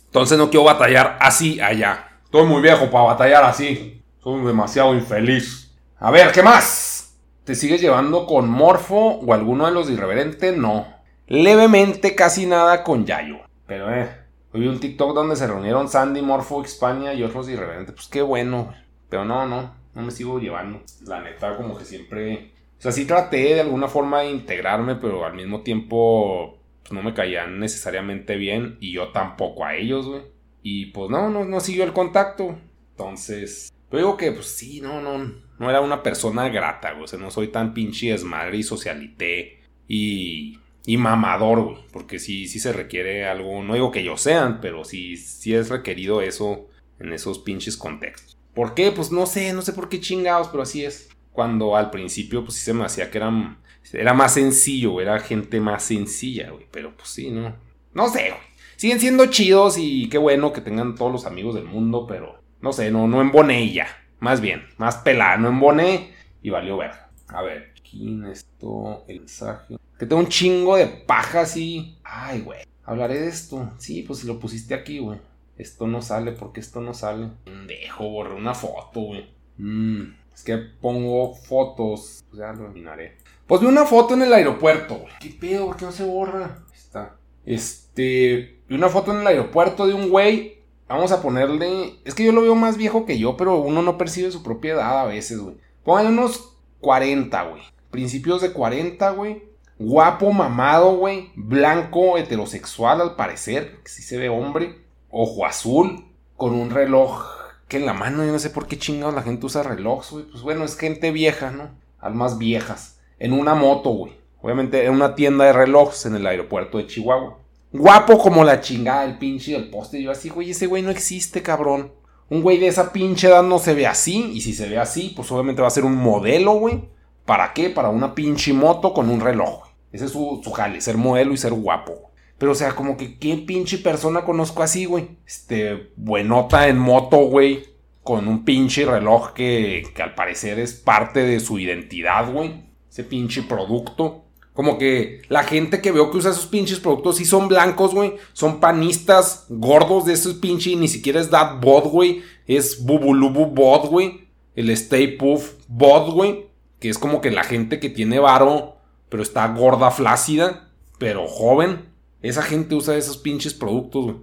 Entonces 0.06 0.38
no 0.38 0.50
quiero 0.50 0.64
batallar 0.66 1.18
así 1.22 1.60
allá. 1.60 2.11
Estoy 2.32 2.48
muy 2.48 2.62
viejo 2.62 2.90
para 2.90 3.04
batallar 3.04 3.44
así. 3.44 4.02
Soy 4.24 4.42
demasiado 4.46 4.96
infeliz. 4.96 5.76
A 6.00 6.12
ver, 6.12 6.32
¿qué 6.32 6.42
más? 6.42 7.20
¿Te 7.44 7.56
sigues 7.56 7.82
llevando 7.82 8.26
con 8.26 8.50
Morfo 8.50 8.96
o 8.96 9.34
alguno 9.34 9.66
de 9.66 9.74
los 9.74 9.90
irreverentes? 9.90 10.56
No. 10.56 10.88
Levemente 11.28 12.16
casi 12.16 12.46
nada 12.46 12.86
con 12.86 13.06
Yayo. 13.06 13.40
Pero 13.68 13.94
eh, 13.94 14.10
hoy 14.54 14.62
vi 14.62 14.68
un 14.68 14.80
TikTok 14.80 15.14
donde 15.14 15.36
se 15.36 15.46
reunieron 15.46 15.90
Sandy, 15.90 16.22
Morfo, 16.22 16.64
España 16.64 17.14
y 17.14 17.22
otros 17.22 17.50
irreverentes. 17.50 17.96
Pues 17.96 18.08
qué 18.08 18.22
bueno. 18.22 18.74
Pero 19.10 19.26
no, 19.26 19.46
no, 19.46 19.76
no 19.94 20.02
me 20.02 20.12
sigo 20.12 20.40
llevando. 20.40 20.84
La 21.06 21.20
neta, 21.20 21.58
como 21.58 21.78
que 21.78 21.84
siempre... 21.84 22.54
O 22.80 22.82
sea, 22.82 22.94
sí 22.94 23.04
traté 23.04 23.56
de 23.56 23.60
alguna 23.60 23.90
forma 23.90 24.22
de 24.22 24.32
integrarme, 24.32 24.96
pero 24.96 25.26
al 25.26 25.34
mismo 25.34 25.64
tiempo 25.64 26.60
pues, 26.82 26.94
no 26.94 27.04
me 27.04 27.14
caían 27.14 27.60
necesariamente 27.60 28.38
bien 28.38 28.78
y 28.80 28.94
yo 28.94 29.10
tampoco 29.10 29.66
a 29.66 29.76
ellos, 29.76 30.08
güey. 30.08 30.22
Y 30.64 30.88
pues 30.88 31.10
no, 31.10 31.30
no, 31.30 31.46
no 31.46 31.60
siguió 31.60 31.84
el 31.84 31.94
contacto. 31.94 32.58
Entonces, 32.92 33.74
pero 33.90 34.04
digo 34.04 34.18
que 34.18 34.32
pues 34.32 34.48
sí, 34.48 34.82
no, 34.82 35.02
no, 35.02 35.34
no 35.60 35.70
era 35.70 35.82
una 35.82 36.04
persona 36.04 36.50
grata, 36.50 36.92
güey. 36.92 37.04
O 37.04 37.08
sea, 37.08 37.20
no 37.20 37.32
soy 37.32 37.48
tan 37.48 37.74
pinche 37.74 38.12
desmadre 38.12 38.58
y 38.58 38.64
socialité. 38.64 39.62
Y 39.88 40.60
y 40.86 40.98
mamador, 40.98 41.62
güey. 41.64 41.78
Porque 41.92 42.20
sí, 42.20 42.48
sí 42.48 42.60
se 42.60 42.74
requiere 42.74 43.26
algo. 43.26 43.64
No 43.64 43.74
digo 43.74 43.92
que 43.92 44.00
ellos 44.00 44.22
sean, 44.22 44.62
pero 44.62 44.84
sí, 44.84 45.18
sí 45.18 45.54
es 45.54 45.70
requerido 45.70 46.22
eso 46.22 46.68
en 47.00 47.14
esos 47.14 47.40
pinches 47.40 47.78
contextos. 47.78 48.38
¿Por 48.54 48.74
qué? 48.74 48.92
Pues 48.92 49.12
no 49.12 49.26
sé, 49.26 49.54
no 49.54 49.62
sé 49.62 49.74
por 49.74 49.90
qué 49.90 50.00
chingados, 50.00 50.50
pero 50.50 50.64
así 50.64 50.84
es. 50.84 51.10
Cuando 51.32 51.76
al 51.76 51.90
principio, 51.90 52.44
pues 52.44 52.56
sí 52.56 52.66
se 52.66 52.74
me 52.74 52.84
hacía 52.84 53.10
que 53.10 53.18
eran, 53.18 53.60
era 53.94 54.14
más 54.14 54.34
sencillo, 54.34 55.00
era 55.00 55.20
gente 55.20 55.62
más 55.62 55.84
sencilla, 55.84 56.50
güey. 56.50 56.66
Pero 56.72 56.96
pues 56.96 57.10
sí, 57.10 57.30
no. 57.30 57.56
No 57.94 58.10
sé, 58.10 58.30
güey. 58.30 58.51
Siguen 58.82 59.00
siendo 59.00 59.28
chidos 59.28 59.78
y 59.78 60.10
qué 60.10 60.18
bueno 60.18 60.52
que 60.54 60.60
tengan 60.60 60.96
todos 60.96 61.12
los 61.12 61.28
amigos 61.28 61.54
del 61.54 61.66
mundo, 61.66 62.08
pero 62.08 62.42
no 62.62 62.74
sé, 62.74 62.90
no, 62.90 63.08
no 63.08 63.22
emboné 63.22 63.72
ya. 63.72 63.86
Más 64.20 64.42
bien, 64.42 64.64
más 64.78 64.96
pelada, 64.96 65.38
no 65.38 65.50
emboné 65.50 66.16
y 66.42 66.50
valió 66.50 66.78
ver. 66.78 66.90
A 67.28 67.44
ver, 67.44 67.74
aquí 67.78 68.20
esto, 68.32 69.06
el 69.08 69.20
mensaje. 69.20 69.78
Que 70.00 70.08
tengo 70.08 70.20
un 70.20 70.30
chingo 70.30 70.78
de 70.78 70.88
paja 70.88 71.42
así. 71.42 72.00
Ay, 72.04 72.42
güey. 72.42 72.62
Hablaré 72.84 73.20
de 73.20 73.28
esto. 73.28 73.72
Sí, 73.78 74.02
pues 74.02 74.18
si 74.18 74.26
lo 74.26 74.40
pusiste 74.40 74.74
aquí, 74.74 74.98
güey. 74.98 75.20
Esto 75.58 75.86
no 75.86 76.02
sale, 76.02 76.32
porque 76.32 76.60
esto 76.60 76.82
no 76.82 76.96
sale? 76.96 77.28
Dejo, 77.68 78.10
borré 78.10 78.34
una 78.34 78.56
foto, 78.56 79.02
güey. 79.02 79.30
Mmm. 79.58 80.12
Es 80.34 80.42
que 80.44 80.58
pongo 80.58 81.36
fotos. 81.36 82.24
Pues 82.32 82.40
ya 82.40 82.52
lo 82.54 82.66
eliminaré. 82.66 83.20
Pues 83.46 83.62
vi 83.62 83.68
una 83.68 83.86
foto 83.86 84.16
en 84.16 84.24
el 84.24 84.34
aeropuerto, 84.34 84.96
güey. 84.96 85.14
¿Qué 85.20 85.38
pedo? 85.40 85.68
¿Por 85.68 85.78
qué 85.78 85.86
no 85.86 85.92
se 85.92 86.04
borra? 86.04 86.66
Está. 86.74 87.21
Este. 87.46 88.60
Una 88.70 88.90
foto 88.90 89.12
en 89.12 89.22
el 89.22 89.28
aeropuerto 89.28 89.88
de 89.88 89.94
un 89.94 90.10
güey. 90.10 90.60
Vamos 90.88 91.12
a 91.12 91.22
ponerle. 91.22 91.96
Es 92.06 92.14
que 92.14 92.26
yo 92.26 92.32
lo 92.32 92.42
veo 92.42 92.56
más 92.56 92.78
viejo 92.78 93.06
que 93.06 93.18
yo, 93.18 93.38
pero 93.38 93.58
uno 93.58 93.82
no 93.82 93.98
percibe 93.98 94.32
su 94.32 94.44
propia 94.44 94.74
edad 94.74 95.00
a 95.00 95.06
veces, 95.06 95.40
güey. 95.40 95.56
Pónganle 95.84 96.12
unos 96.12 96.58
40, 96.82 97.44
güey. 97.44 97.64
Principios 97.90 98.42
de 98.42 98.52
40, 98.52 99.10
güey. 99.12 99.44
Guapo, 99.80 100.32
mamado, 100.32 100.98
güey. 100.98 101.32
Blanco, 101.36 102.18
heterosexual 102.18 103.02
al 103.02 103.16
parecer. 103.16 103.80
Que 103.84 103.90
sí 103.90 104.02
se 104.04 104.18
ve 104.18 104.30
hombre. 104.30 104.80
Ojo 105.10 105.46
azul. 105.46 106.06
Con 106.38 106.54
un 106.54 106.70
reloj 106.70 107.26
que 107.68 107.78
en 107.78 107.86
la 107.86 107.94
mano. 107.94 108.26
Yo 108.26 108.32
no 108.32 108.40
sé 108.40 108.50
por 108.50 108.68
qué 108.68 108.78
chingados 108.78 109.16
la 109.16 109.24
gente 109.24 109.46
usa 109.46 109.64
relojes, 109.64 110.12
güey. 110.12 110.26
Pues 110.26 110.44
bueno, 110.44 110.66
es 110.66 110.78
gente 110.78 111.12
vieja, 111.12 111.52
¿no? 111.52 111.70
Almas 112.00 112.38
viejas. 112.38 113.00
En 113.18 113.34
una 113.34 113.56
moto, 113.56 113.92
güey. 113.92 114.21
Obviamente 114.42 114.86
en 114.86 114.92
una 114.92 115.16
tienda 115.16 115.46
de 115.46 115.54
relojes 115.54 116.06
en 116.06 116.16
el 116.16 116.26
aeropuerto 116.26 116.78
de 116.78 116.88
Chihuahua. 116.88 117.38
Guapo 117.74 118.18
como 118.18 118.44
la 118.44 118.60
chingada, 118.60 119.06
el 119.06 119.18
pinche 119.18 119.54
del 119.54 119.70
poste. 119.70 120.02
Yo 120.02 120.12
así, 120.12 120.30
güey, 120.30 120.52
ese 120.52 120.68
güey 120.68 120.82
no 120.84 120.92
existe, 120.92 121.42
cabrón. 121.42 121.94
Un 122.30 122.42
güey 122.42 122.58
de 122.58 122.68
esa 122.68 122.92
pinche 122.92 123.28
edad 123.28 123.44
no 123.44 123.60
se 123.60 123.74
ve 123.74 123.88
así. 123.88 124.32
Y 124.34 124.42
si 124.42 124.54
se 124.54 124.68
ve 124.68 124.78
así, 124.78 125.14
pues 125.16 125.32
obviamente 125.32 125.62
va 125.62 125.68
a 125.68 125.72
ser 125.72 125.86
un 125.86 125.96
modelo, 125.96 126.54
güey. 126.54 126.82
¿Para 127.26 127.54
qué? 127.54 127.70
Para 127.70 127.90
una 127.90 128.16
pinche 128.16 128.52
moto 128.52 128.94
con 128.94 129.10
un 129.10 129.22
reloj. 129.22 129.68
Ese 129.92 130.06
es 130.06 130.12
su, 130.12 130.42
su 130.44 130.52
jale, 130.52 130.82
ser 130.82 130.98
modelo 130.98 131.34
y 131.34 131.38
ser 131.38 131.54
guapo. 131.54 132.12
Pero, 132.38 132.54
o 132.54 132.56
sea, 132.56 132.76
como 132.76 132.98
que 132.98 133.20
qué 133.20 133.38
pinche 133.38 133.78
persona 133.78 134.26
conozco 134.26 134.64
así, 134.64 134.86
güey. 134.86 135.10
Este, 135.26 135.92
buenota 135.96 136.68
en 136.68 136.80
moto, 136.80 137.18
güey. 137.18 137.66
Con 138.04 138.28
un 138.28 138.44
pinche 138.44 138.86
reloj 138.86 139.34
que, 139.34 139.84
que 139.94 140.02
al 140.02 140.16
parecer 140.16 140.58
es 140.58 140.74
parte 140.74 141.22
de 141.22 141.40
su 141.40 141.60
identidad, 141.60 142.32
güey. 142.32 142.66
Ese 142.90 143.04
pinche 143.04 143.44
producto. 143.44 144.21
Como 144.54 144.78
que 144.78 145.22
la 145.30 145.44
gente 145.44 145.82
que 145.82 145.92
veo 145.92 146.12
que 146.12 146.18
usa 146.18 146.32
esos 146.32 146.46
pinches 146.46 146.80
productos 146.80 147.18
sí 147.18 147.26
son 147.26 147.48
blancos, 147.48 147.94
güey. 147.94 148.16
Son 148.34 148.60
panistas 148.60 149.46
gordos 149.50 150.06
de 150.06 150.14
esos 150.14 150.36
pinches. 150.36 150.78
Ni 150.78 150.88
siquiera 150.88 151.22
es 151.22 151.30
That 151.30 151.62
Bod, 151.62 151.86
güey. 151.86 152.22
Es 152.48 152.84
Bubulubu 152.84 153.46
Bod, 153.46 153.90
güey. 153.90 154.28
El 154.56 154.70
Stay 154.72 155.16
Puff 155.18 155.54
Bod, 155.68 156.14
güey. 156.14 156.48
Que 156.80 156.90
es 156.90 156.98
como 156.98 157.22
que 157.22 157.32
la 157.32 157.44
gente 157.44 157.80
que 157.80 157.90
tiene 157.90 158.20
varo, 158.20 158.78
pero 159.08 159.24
está 159.24 159.48
gorda, 159.48 159.92
flácida, 159.92 160.70
pero 160.98 161.28
joven. 161.28 161.86
Esa 162.22 162.42
gente 162.42 162.76
usa 162.76 162.98
esos 162.98 163.18
pinches 163.18 163.54
productos, 163.54 164.04
güey. 164.04 164.18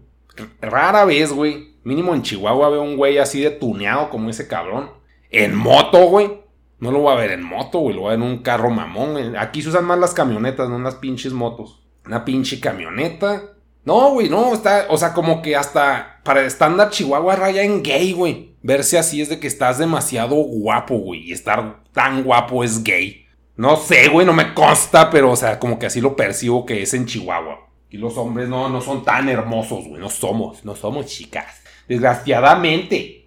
Rara 0.60 1.04
vez, 1.04 1.32
güey. 1.32 1.74
Mínimo 1.84 2.14
en 2.14 2.22
Chihuahua 2.22 2.68
veo 2.68 2.82
un 2.82 2.96
güey 2.96 3.18
así 3.18 3.40
de 3.40 3.50
tuneado 3.50 4.10
como 4.10 4.28
ese 4.28 4.46
cabrón. 4.46 4.90
En 5.30 5.56
moto, 5.56 6.06
güey. 6.06 6.42
No 6.80 6.92
lo 6.92 7.00
voy 7.00 7.12
a 7.12 7.16
ver 7.16 7.32
en 7.32 7.42
moto, 7.42 7.80
güey. 7.80 7.94
Lo 7.94 8.02
voy 8.02 8.08
a 8.08 8.16
ver 8.16 8.24
en 8.24 8.30
un 8.30 8.38
carro 8.38 8.70
mamón. 8.70 9.36
Aquí 9.36 9.62
se 9.62 9.70
usan 9.70 9.84
más 9.84 9.98
las 9.98 10.14
camionetas, 10.14 10.68
no 10.68 10.78
las 10.78 10.96
pinches 10.96 11.32
motos. 11.32 11.82
Una 12.06 12.24
pinche 12.24 12.60
camioneta. 12.60 13.42
No, 13.84 14.10
güey, 14.10 14.28
no. 14.28 14.54
Está, 14.54 14.86
o 14.88 14.96
sea, 14.96 15.12
como 15.12 15.42
que 15.42 15.56
hasta 15.56 16.20
para 16.24 16.44
estándar 16.44 16.90
Chihuahua 16.90 17.36
raya 17.36 17.62
en 17.62 17.82
gay, 17.82 18.12
güey. 18.12 18.54
Verse 18.62 18.98
así 18.98 19.20
es 19.20 19.28
de 19.28 19.40
que 19.40 19.46
estás 19.46 19.78
demasiado 19.78 20.34
guapo, 20.34 20.98
güey. 20.98 21.28
Y 21.28 21.32
estar 21.32 21.82
tan 21.92 22.22
guapo 22.22 22.62
es 22.62 22.84
gay. 22.84 23.26
No 23.56 23.76
sé, 23.76 24.08
güey, 24.08 24.24
no 24.24 24.32
me 24.32 24.54
consta, 24.54 25.10
pero, 25.10 25.32
o 25.32 25.36
sea, 25.36 25.58
como 25.58 25.78
que 25.78 25.86
así 25.86 26.00
lo 26.00 26.14
percibo 26.14 26.64
que 26.64 26.82
es 26.82 26.94
en 26.94 27.06
Chihuahua. 27.06 27.68
Y 27.90 27.96
los 27.96 28.16
hombres 28.16 28.48
no, 28.48 28.68
no 28.68 28.80
son 28.80 29.02
tan 29.04 29.28
hermosos, 29.28 29.88
güey. 29.88 30.00
No 30.00 30.10
somos, 30.10 30.64
no 30.64 30.76
somos 30.76 31.06
chicas. 31.06 31.62
Desgraciadamente. 31.88 33.17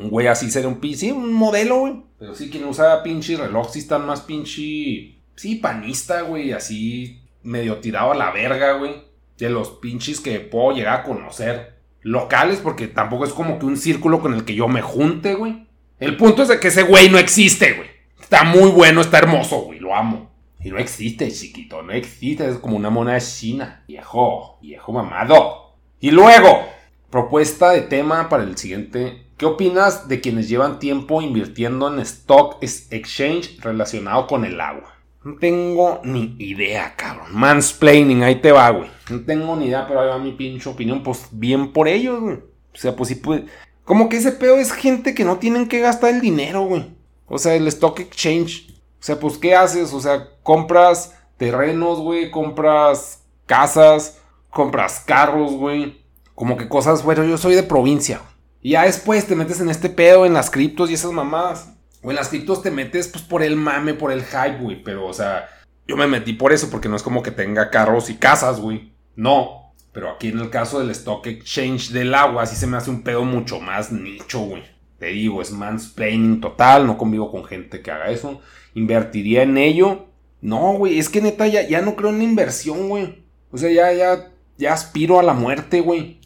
Un 0.00 0.08
güey 0.08 0.28
así 0.28 0.50
sería 0.50 0.68
un 0.68 0.80
pinche, 0.80 1.12
un 1.12 1.30
modelo, 1.30 1.80
güey. 1.80 2.02
Pero 2.18 2.34
sí, 2.34 2.48
quien 2.48 2.64
usa 2.64 3.02
pinche 3.02 3.36
reloj 3.36 3.70
sí 3.70 3.80
están 3.80 4.06
más 4.06 4.22
pinche. 4.22 5.20
Sí, 5.36 5.56
panista, 5.60 6.22
güey. 6.22 6.52
Así 6.52 7.20
medio 7.42 7.78
tirado 7.78 8.12
a 8.12 8.14
la 8.14 8.30
verga, 8.30 8.72
güey. 8.72 8.94
De 9.36 9.50
los 9.50 9.72
pinches 9.72 10.20
que 10.20 10.40
puedo 10.40 10.74
llegar 10.74 11.00
a 11.00 11.02
conocer. 11.02 11.80
Locales, 12.00 12.60
porque 12.60 12.88
tampoco 12.88 13.26
es 13.26 13.34
como 13.34 13.58
que 13.58 13.66
un 13.66 13.76
círculo 13.76 14.20
con 14.20 14.32
el 14.32 14.46
que 14.46 14.54
yo 14.54 14.68
me 14.68 14.80
junte, 14.80 15.34
güey. 15.34 15.66
El 15.98 16.16
punto 16.16 16.42
es 16.42 16.48
de 16.48 16.58
que 16.58 16.68
ese 16.68 16.82
güey 16.82 17.10
no 17.10 17.18
existe, 17.18 17.74
güey. 17.74 17.88
Está 18.18 18.42
muy 18.44 18.70
bueno, 18.70 19.02
está 19.02 19.18
hermoso, 19.18 19.60
güey. 19.64 19.80
Lo 19.80 19.94
amo. 19.94 20.30
Y 20.62 20.70
no 20.70 20.78
existe, 20.78 21.30
chiquito, 21.30 21.82
no 21.82 21.92
existe. 21.92 22.48
Es 22.48 22.56
como 22.56 22.76
una 22.76 22.88
mona 22.88 23.20
china. 23.20 23.84
Viejo, 23.86 24.58
viejo 24.62 24.92
mamado. 24.92 25.76
Y 26.00 26.10
luego, 26.10 26.66
propuesta 27.10 27.72
de 27.72 27.82
tema 27.82 28.30
para 28.30 28.44
el 28.44 28.56
siguiente. 28.56 29.26
¿Qué 29.40 29.46
opinas 29.46 30.06
de 30.06 30.20
quienes 30.20 30.50
llevan 30.50 30.78
tiempo 30.78 31.22
invirtiendo 31.22 31.90
en 31.90 31.98
stock 32.00 32.58
exchange 32.60 33.58
relacionado 33.62 34.26
con 34.26 34.44
el 34.44 34.60
agua? 34.60 34.96
No 35.24 35.36
tengo 35.36 36.02
ni 36.04 36.36
idea, 36.38 36.94
cabrón. 36.94 37.28
Mansplaining, 37.32 38.22
ahí 38.22 38.42
te 38.42 38.52
va, 38.52 38.68
güey. 38.68 38.90
No 39.08 39.20
tengo 39.24 39.56
ni 39.56 39.68
idea, 39.68 39.86
pero 39.88 40.02
ahí 40.02 40.08
va 40.08 40.18
mi 40.18 40.32
pinche 40.32 40.68
opinión. 40.68 41.02
Pues 41.02 41.28
bien 41.30 41.72
por 41.72 41.88
ellos, 41.88 42.20
güey. 42.20 42.34
O 42.36 42.76
sea, 42.76 42.94
pues 42.94 43.08
sí 43.08 43.14
puede. 43.14 43.46
Como 43.86 44.10
que 44.10 44.18
ese 44.18 44.32
pedo 44.32 44.56
es 44.56 44.72
gente 44.72 45.14
que 45.14 45.24
no 45.24 45.38
tienen 45.38 45.68
que 45.68 45.80
gastar 45.80 46.12
el 46.12 46.20
dinero, 46.20 46.64
güey. 46.64 46.90
O 47.26 47.38
sea, 47.38 47.54
el 47.54 47.66
stock 47.68 47.98
exchange. 47.98 48.68
O 48.68 49.02
sea, 49.02 49.18
pues, 49.18 49.38
¿qué 49.38 49.54
haces? 49.54 49.94
O 49.94 50.02
sea, 50.02 50.28
compras 50.42 51.18
terrenos, 51.38 51.98
güey. 52.00 52.30
Compras 52.30 53.22
casas. 53.46 54.20
Compras 54.50 55.02
carros, 55.06 55.52
güey. 55.52 56.02
Como 56.34 56.58
que 56.58 56.68
cosas, 56.68 57.02
bueno, 57.02 57.24
yo 57.24 57.38
soy 57.38 57.54
de 57.54 57.62
provincia. 57.62 58.20
Y 58.62 58.70
ya 58.70 58.84
después 58.84 59.26
te 59.26 59.36
metes 59.36 59.60
en 59.60 59.70
este 59.70 59.88
pedo, 59.88 60.26
en 60.26 60.34
las 60.34 60.50
criptos 60.50 60.90
y 60.90 60.94
esas 60.94 61.12
mamadas. 61.12 61.72
O 62.02 62.10
en 62.10 62.16
las 62.16 62.28
criptos 62.28 62.62
te 62.62 62.70
metes, 62.70 63.08
pues, 63.08 63.24
por 63.24 63.42
el 63.42 63.56
mame, 63.56 63.94
por 63.94 64.12
el 64.12 64.22
hype, 64.22 64.58
güey. 64.60 64.82
Pero, 64.82 65.06
o 65.06 65.12
sea, 65.12 65.48
yo 65.86 65.96
me 65.96 66.06
metí 66.06 66.32
por 66.32 66.52
eso, 66.52 66.70
porque 66.70 66.88
no 66.88 66.96
es 66.96 67.02
como 67.02 67.22
que 67.22 67.30
tenga 67.30 67.70
carros 67.70 68.10
y 68.10 68.16
casas, 68.16 68.60
güey. 68.60 68.92
No. 69.16 69.72
Pero 69.92 70.10
aquí 70.10 70.28
en 70.28 70.38
el 70.38 70.50
caso 70.50 70.78
del 70.78 70.90
stock 70.90 71.26
exchange 71.26 71.90
del 71.90 72.14
agua, 72.14 72.46
sí 72.46 72.54
se 72.56 72.66
me 72.66 72.76
hace 72.76 72.90
un 72.90 73.02
pedo 73.02 73.24
mucho 73.24 73.60
más 73.60 73.90
nicho, 73.90 74.40
güey. 74.40 74.62
Te 74.98 75.06
digo, 75.06 75.42
es 75.42 75.50
mansplaining 75.50 76.40
total, 76.40 76.86
no 76.86 76.96
convivo 76.96 77.30
con 77.30 77.44
gente 77.44 77.80
que 77.80 77.90
haga 77.90 78.10
eso. 78.10 78.40
¿Invertiría 78.74 79.42
en 79.42 79.58
ello? 79.58 80.06
No, 80.42 80.74
güey, 80.74 80.98
es 80.98 81.08
que 81.08 81.20
neta 81.20 81.46
ya, 81.46 81.66
ya 81.66 81.80
no 81.80 81.96
creo 81.96 82.10
en 82.10 82.22
inversión, 82.22 82.88
güey. 82.88 83.24
O 83.50 83.58
sea, 83.58 83.70
ya, 83.70 83.92
ya, 83.92 84.30
ya 84.58 84.72
aspiro 84.72 85.18
a 85.18 85.22
la 85.22 85.32
muerte, 85.32 85.80
güey. 85.80 86.19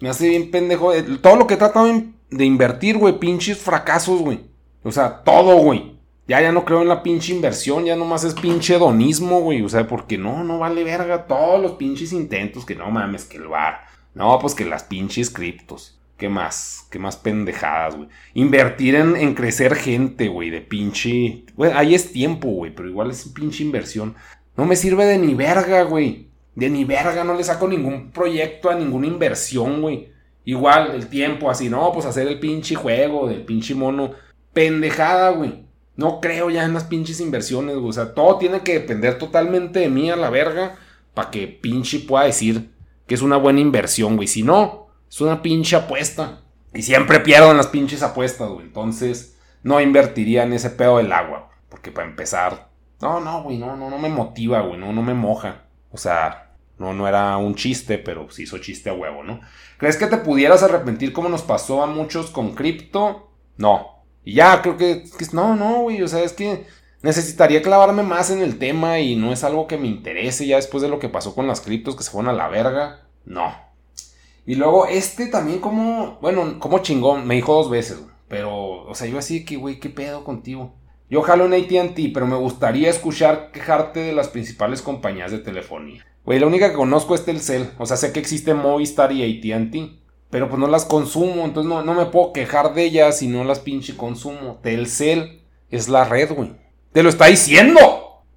Me 0.00 0.08
hace 0.08 0.28
bien 0.28 0.50
pendejo. 0.50 0.92
Todo 1.22 1.36
lo 1.36 1.46
que 1.46 1.54
he 1.54 1.58
tratado 1.58 1.88
de 2.30 2.44
invertir, 2.44 2.98
güey, 2.98 3.18
pinches 3.18 3.58
fracasos, 3.58 4.20
güey. 4.20 4.40
O 4.82 4.90
sea, 4.90 5.22
todo, 5.22 5.56
güey. 5.58 5.98
Ya, 6.26 6.40
ya 6.40 6.52
no 6.52 6.64
creo 6.64 6.82
en 6.82 6.88
la 6.88 7.02
pinche 7.02 7.34
inversión, 7.34 7.84
ya 7.84 7.96
nomás 7.96 8.22
es 8.22 8.34
pinche 8.34 8.76
hedonismo, 8.76 9.40
güey. 9.40 9.62
O 9.62 9.68
sea, 9.68 9.86
porque 9.86 10.16
no, 10.16 10.44
no 10.44 10.58
vale 10.58 10.84
verga 10.84 11.26
todos 11.26 11.60
los 11.60 11.72
pinches 11.72 12.12
intentos, 12.12 12.64
que 12.64 12.76
no 12.76 12.90
mames, 12.90 13.24
que 13.24 13.36
el 13.36 13.48
bar. 13.48 13.80
No, 14.14 14.38
pues 14.38 14.54
que 14.54 14.64
las 14.64 14.84
pinches 14.84 15.30
criptos. 15.30 16.00
¿Qué 16.16 16.28
más? 16.28 16.86
¿Qué 16.90 16.98
más 16.98 17.16
pendejadas, 17.16 17.96
güey? 17.96 18.08
Invertir 18.34 18.94
en, 18.94 19.34
crecer 19.34 19.74
gente, 19.74 20.28
güey, 20.28 20.50
de 20.50 20.60
pinche... 20.60 21.44
Ahí 21.74 21.94
es 21.94 22.12
tiempo, 22.12 22.48
güey, 22.48 22.74
pero 22.74 22.88
igual 22.88 23.10
es 23.10 23.26
pinche 23.28 23.64
inversión. 23.64 24.14
No 24.56 24.66
me 24.66 24.76
sirve 24.76 25.06
de 25.06 25.18
ni 25.18 25.34
verga, 25.34 25.82
güey. 25.82 26.29
De 26.54 26.68
ni 26.68 26.84
verga, 26.84 27.24
no 27.24 27.34
le 27.34 27.44
saco 27.44 27.68
ningún 27.68 28.10
proyecto 28.10 28.70
a 28.70 28.74
ninguna 28.74 29.06
inversión, 29.06 29.80
güey. 29.82 30.12
Igual, 30.44 30.92
el 30.94 31.06
tiempo, 31.08 31.50
así, 31.50 31.68
no, 31.68 31.92
pues 31.92 32.06
hacer 32.06 32.26
el 32.26 32.40
pinche 32.40 32.74
juego 32.74 33.28
del 33.28 33.44
pinche 33.44 33.74
mono. 33.74 34.12
Pendejada, 34.52 35.30
güey. 35.30 35.64
No 35.96 36.20
creo 36.20 36.50
ya 36.50 36.64
en 36.64 36.74
las 36.74 36.84
pinches 36.84 37.20
inversiones, 37.20 37.76
güey. 37.76 37.88
O 37.88 37.92
sea, 37.92 38.14
todo 38.14 38.36
tiene 38.38 38.60
que 38.60 38.74
depender 38.74 39.18
totalmente 39.18 39.80
de 39.80 39.88
mí 39.88 40.10
a 40.10 40.16
la 40.16 40.30
verga 40.30 40.76
para 41.14 41.30
que 41.30 41.46
pinche 41.46 42.00
pueda 42.00 42.24
decir 42.24 42.70
que 43.06 43.14
es 43.14 43.22
una 43.22 43.36
buena 43.36 43.60
inversión, 43.60 44.16
güey. 44.16 44.28
Si 44.28 44.42
no, 44.42 44.88
es 45.08 45.20
una 45.20 45.42
pinche 45.42 45.76
apuesta. 45.76 46.40
Y 46.72 46.82
siempre 46.82 47.20
pierdo 47.20 47.50
en 47.50 47.56
las 47.56 47.66
pinches 47.66 48.02
apuestas, 48.02 48.48
güey. 48.48 48.66
Entonces, 48.66 49.36
no 49.62 49.80
invertiría 49.80 50.44
en 50.44 50.52
ese 50.52 50.70
pedo 50.70 50.98
del 50.98 51.12
agua. 51.12 51.50
Porque 51.68 51.90
para 51.90 52.08
empezar, 52.08 52.68
No, 53.00 53.20
no, 53.20 53.42
güey, 53.42 53.58
no, 53.58 53.76
no, 53.76 53.88
no 53.88 53.98
me 53.98 54.08
motiva, 54.08 54.60
güey, 54.60 54.78
no, 54.78 54.92
no 54.92 55.02
me 55.02 55.14
moja. 55.14 55.64
O 55.90 55.98
sea, 55.98 56.52
no, 56.78 56.92
no 56.94 57.06
era 57.06 57.36
un 57.36 57.54
chiste, 57.54 57.98
pero 57.98 58.30
se 58.30 58.42
hizo 58.42 58.58
chiste 58.58 58.90
a 58.90 58.94
huevo, 58.94 59.22
¿no? 59.22 59.40
¿Crees 59.76 59.96
que 59.96 60.06
te 60.06 60.16
pudieras 60.16 60.62
arrepentir 60.62 61.12
como 61.12 61.28
nos 61.28 61.42
pasó 61.42 61.82
a 61.82 61.86
muchos 61.86 62.30
con 62.30 62.54
cripto? 62.54 63.30
No. 63.56 64.04
Y 64.24 64.34
ya, 64.34 64.62
creo 64.62 64.76
que, 64.76 65.04
que 65.18 65.26
no, 65.32 65.56
no, 65.56 65.82
güey, 65.82 66.02
o 66.02 66.08
sea, 66.08 66.22
es 66.22 66.32
que 66.32 66.66
necesitaría 67.02 67.62
clavarme 67.62 68.02
más 68.02 68.30
en 68.30 68.40
el 68.40 68.58
tema 68.58 68.98
y 68.98 69.16
no 69.16 69.32
es 69.32 69.44
algo 69.44 69.66
que 69.66 69.78
me 69.78 69.88
interese 69.88 70.46
ya 70.46 70.56
después 70.56 70.82
de 70.82 70.88
lo 70.88 70.98
que 70.98 71.08
pasó 71.08 71.34
con 71.34 71.46
las 71.46 71.60
criptos 71.60 71.96
que 71.96 72.02
se 72.02 72.10
fueron 72.10 72.30
a 72.30 72.36
la 72.36 72.48
verga. 72.48 73.06
No. 73.24 73.54
Y 74.46 74.54
luego 74.54 74.86
este 74.86 75.26
también 75.26 75.60
como, 75.60 76.18
bueno, 76.20 76.58
como 76.58 76.80
chingón, 76.80 77.26
me 77.26 77.36
dijo 77.36 77.54
dos 77.54 77.70
veces, 77.70 78.02
pero, 78.28 78.84
o 78.84 78.94
sea, 78.94 79.06
yo 79.06 79.18
así 79.18 79.44
que, 79.44 79.56
güey, 79.56 79.78
¿qué 79.80 79.90
pedo 79.90 80.24
contigo? 80.24 80.74
Yo 81.10 81.22
jalo 81.22 81.46
en 81.46 81.54
ATT, 81.54 81.98
pero 82.14 82.26
me 82.26 82.36
gustaría 82.36 82.88
escuchar 82.88 83.50
quejarte 83.50 83.98
de 83.98 84.12
las 84.12 84.28
principales 84.28 84.80
compañías 84.80 85.32
de 85.32 85.38
telefonía. 85.38 86.06
Güey, 86.24 86.38
la 86.38 86.46
única 86.46 86.70
que 86.70 86.76
conozco 86.76 87.16
es 87.16 87.24
Telcel. 87.24 87.70
O 87.78 87.86
sea, 87.86 87.96
sé 87.96 88.12
que 88.12 88.20
existe 88.20 88.54
Movistar 88.54 89.10
y 89.10 89.24
ATT. 89.24 90.00
Pero 90.30 90.48
pues 90.48 90.60
no 90.60 90.68
las 90.68 90.84
consumo. 90.84 91.44
Entonces 91.44 91.68
no, 91.68 91.82
no 91.82 91.94
me 91.94 92.06
puedo 92.06 92.32
quejar 92.32 92.74
de 92.74 92.84
ellas 92.84 93.18
si 93.18 93.26
no 93.26 93.42
las 93.42 93.58
pinche 93.58 93.96
consumo. 93.96 94.60
Telcel 94.62 95.42
es 95.68 95.88
la 95.88 96.04
red, 96.04 96.32
güey. 96.32 96.52
Te 96.92 97.02
lo 97.02 97.08
está 97.08 97.26
diciendo. 97.26 97.80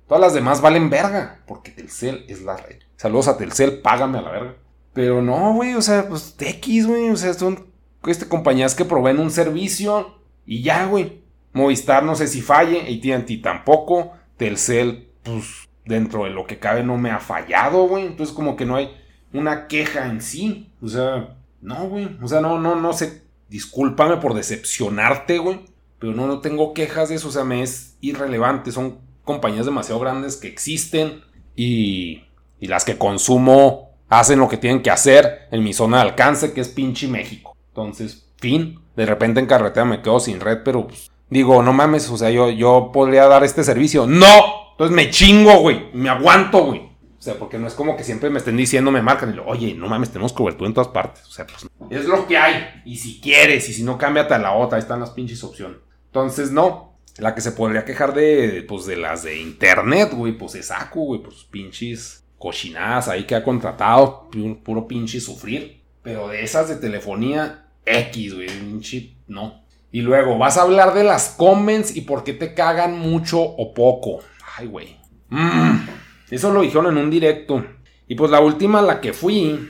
Todas 0.07 0.21
las 0.21 0.33
demás 0.33 0.59
valen 0.59 0.89
verga. 0.89 1.43
Porque 1.45 1.69
Telcel 1.69 2.25
es 2.27 2.41
la 2.41 2.57
red. 2.57 2.79
Saludos 2.95 3.27
a 3.27 3.37
Telcel, 3.37 3.81
págame 3.81 4.17
a 4.17 4.21
la 4.23 4.31
verga. 4.31 4.55
Pero 4.93 5.21
no, 5.21 5.53
güey, 5.53 5.75
o 5.75 5.81
sea, 5.81 6.07
pues 6.07 6.35
TX, 6.35 6.87
güey. 6.87 7.09
O 7.11 7.15
sea, 7.15 7.33
son 7.35 7.67
este, 8.07 8.27
compañías 8.27 8.73
que 8.73 8.85
proveen 8.85 9.19
un 9.19 9.29
servicio. 9.29 10.19
Y 10.45 10.63
ya, 10.63 10.87
güey. 10.87 11.22
Movistar 11.53 12.03
no 12.03 12.15
sé 12.15 12.27
si 12.27 12.41
falle. 12.41 12.81
ATT 12.81 13.41
tampoco. 13.41 14.13
Telcel, 14.37 15.09
pues 15.23 15.69
dentro 15.85 16.23
de 16.23 16.31
lo 16.31 16.45
que 16.45 16.59
cabe 16.59 16.83
no 16.83 16.97
me 16.97 17.11
ha 17.11 17.19
fallado, 17.19 17.87
güey. 17.87 18.05
Entonces 18.05 18.35
como 18.35 18.55
que 18.55 18.65
no 18.65 18.75
hay 18.75 18.95
una 19.31 19.67
queja 19.67 20.07
en 20.07 20.21
sí. 20.21 20.71
O 20.81 20.87
sea, 20.87 21.35
no, 21.61 21.87
güey. 21.87 22.17
O 22.21 22.27
sea, 22.27 22.41
no, 22.41 22.59
no, 22.59 22.75
no 22.75 22.93
sé. 22.93 23.23
Discúlpame 23.49 24.17
por 24.17 24.33
decepcionarte, 24.33 25.37
güey. 25.37 25.61
Pero 25.99 26.13
no, 26.13 26.27
no 26.27 26.39
tengo 26.39 26.73
quejas 26.73 27.09
de 27.09 27.15
eso. 27.15 27.29
O 27.29 27.31
sea, 27.31 27.43
me 27.43 27.61
es 27.61 27.97
irrelevante. 28.01 28.71
Son 28.71 28.99
compañías 29.23 29.65
demasiado 29.65 29.99
grandes 29.99 30.35
que 30.35 30.47
existen 30.47 31.23
y, 31.55 32.23
y 32.59 32.67
las 32.67 32.83
que 32.83 32.97
consumo 32.97 33.91
hacen 34.09 34.39
lo 34.39 34.49
que 34.49 34.57
tienen 34.57 34.81
que 34.81 34.91
hacer 34.91 35.47
en 35.51 35.63
mi 35.63 35.73
zona 35.73 35.97
de 35.97 36.09
alcance, 36.09 36.53
que 36.53 36.61
es 36.61 36.69
pinche 36.69 37.07
México. 37.07 37.55
Entonces, 37.69 38.29
fin. 38.37 38.79
De 38.95 39.05
repente 39.05 39.39
en 39.39 39.47
carretera 39.47 39.85
me 39.85 40.01
quedo 40.01 40.19
sin 40.19 40.39
red, 40.39 40.59
pero 40.63 40.87
pues, 40.87 41.09
digo, 41.33 41.61
no 41.63 41.73
mames, 41.73 42.09
o 42.09 42.17
sea, 42.17 42.29
yo, 42.29 42.49
yo 42.49 42.91
podría 42.93 43.25
dar 43.25 43.43
este 43.43 43.63
servicio. 43.63 44.07
¡No! 44.07 44.71
Entonces 44.71 44.95
me 44.95 45.09
chingo, 45.09 45.59
güey. 45.59 45.89
Me 45.93 46.09
aguanto, 46.09 46.65
güey. 46.65 46.79
O 46.79 47.21
sea, 47.21 47.35
porque 47.35 47.57
no 47.57 47.67
es 47.67 47.73
como 47.73 47.95
que 47.95 48.03
siempre 48.03 48.29
me 48.29 48.39
estén 48.39 48.57
diciendo, 48.57 48.91
me 48.91 49.01
marcan 49.01 49.31
y 49.31 49.33
lo, 49.33 49.45
oye, 49.45 49.73
no 49.75 49.87
mames, 49.87 50.09
tenemos 50.09 50.33
cobertura 50.33 50.67
en 50.67 50.73
todas 50.73 50.89
partes. 50.89 51.25
O 51.25 51.31
sea, 51.31 51.47
pues 51.47 51.65
es 51.89 52.05
lo 52.05 52.27
que 52.27 52.37
hay. 52.37 52.81
Y 52.85 52.97
si 52.97 53.21
quieres, 53.21 53.69
y 53.69 53.73
si 53.73 53.83
no, 53.83 53.97
cámbiate 53.97 54.33
a 54.33 54.39
la 54.39 54.53
otra. 54.53 54.77
Ahí 54.77 54.81
están 54.81 54.99
las 54.99 55.11
pinches 55.11 55.43
opciones. 55.43 55.77
Entonces, 56.07 56.51
no. 56.51 56.97
La 57.17 57.35
que 57.35 57.41
se 57.41 57.51
podría 57.51 57.85
quejar 57.85 58.13
de, 58.13 58.65
pues, 58.67 58.85
de 58.85 58.97
las 58.97 59.23
de 59.23 59.39
internet, 59.39 60.11
güey, 60.13 60.33
pues 60.33 60.55
es 60.55 60.71
Acu, 60.71 61.05
güey, 61.05 61.21
pues 61.21 61.43
pinches 61.43 62.25
cochinadas 62.39 63.07
ahí 63.07 63.23
que 63.23 63.35
ha 63.35 63.43
contratado, 63.43 64.29
puro 64.63 64.87
pinche 64.87 65.21
sufrir. 65.21 65.81
Pero 66.01 66.27
de 66.27 66.43
esas 66.43 66.67
de 66.67 66.75
telefonía, 66.75 67.67
X, 67.85 68.35
güey, 68.35 68.47
pinche, 68.47 69.15
no. 69.27 69.63
Y 69.93 70.01
luego, 70.01 70.39
vas 70.39 70.57
a 70.57 70.63
hablar 70.63 70.95
de 70.95 71.03
las 71.03 71.29
comments 71.29 71.95
y 71.95 72.01
por 72.01 72.23
qué 72.23 72.33
te 72.33 72.55
cagan 72.55 72.97
mucho 72.97 73.39
o 73.39 73.75
poco. 73.75 74.21
Ay, 74.57 74.65
güey. 74.65 74.97
Mm. 75.29 75.87
Eso 76.31 76.51
lo 76.51 76.63
dijeron 76.63 76.87
en 76.87 76.97
un 76.97 77.11
directo. 77.11 77.63
Y 78.07 78.15
pues 78.15 78.31
la 78.31 78.39
última 78.39 78.81
la 78.81 79.01
que 79.01 79.13
fui 79.13 79.69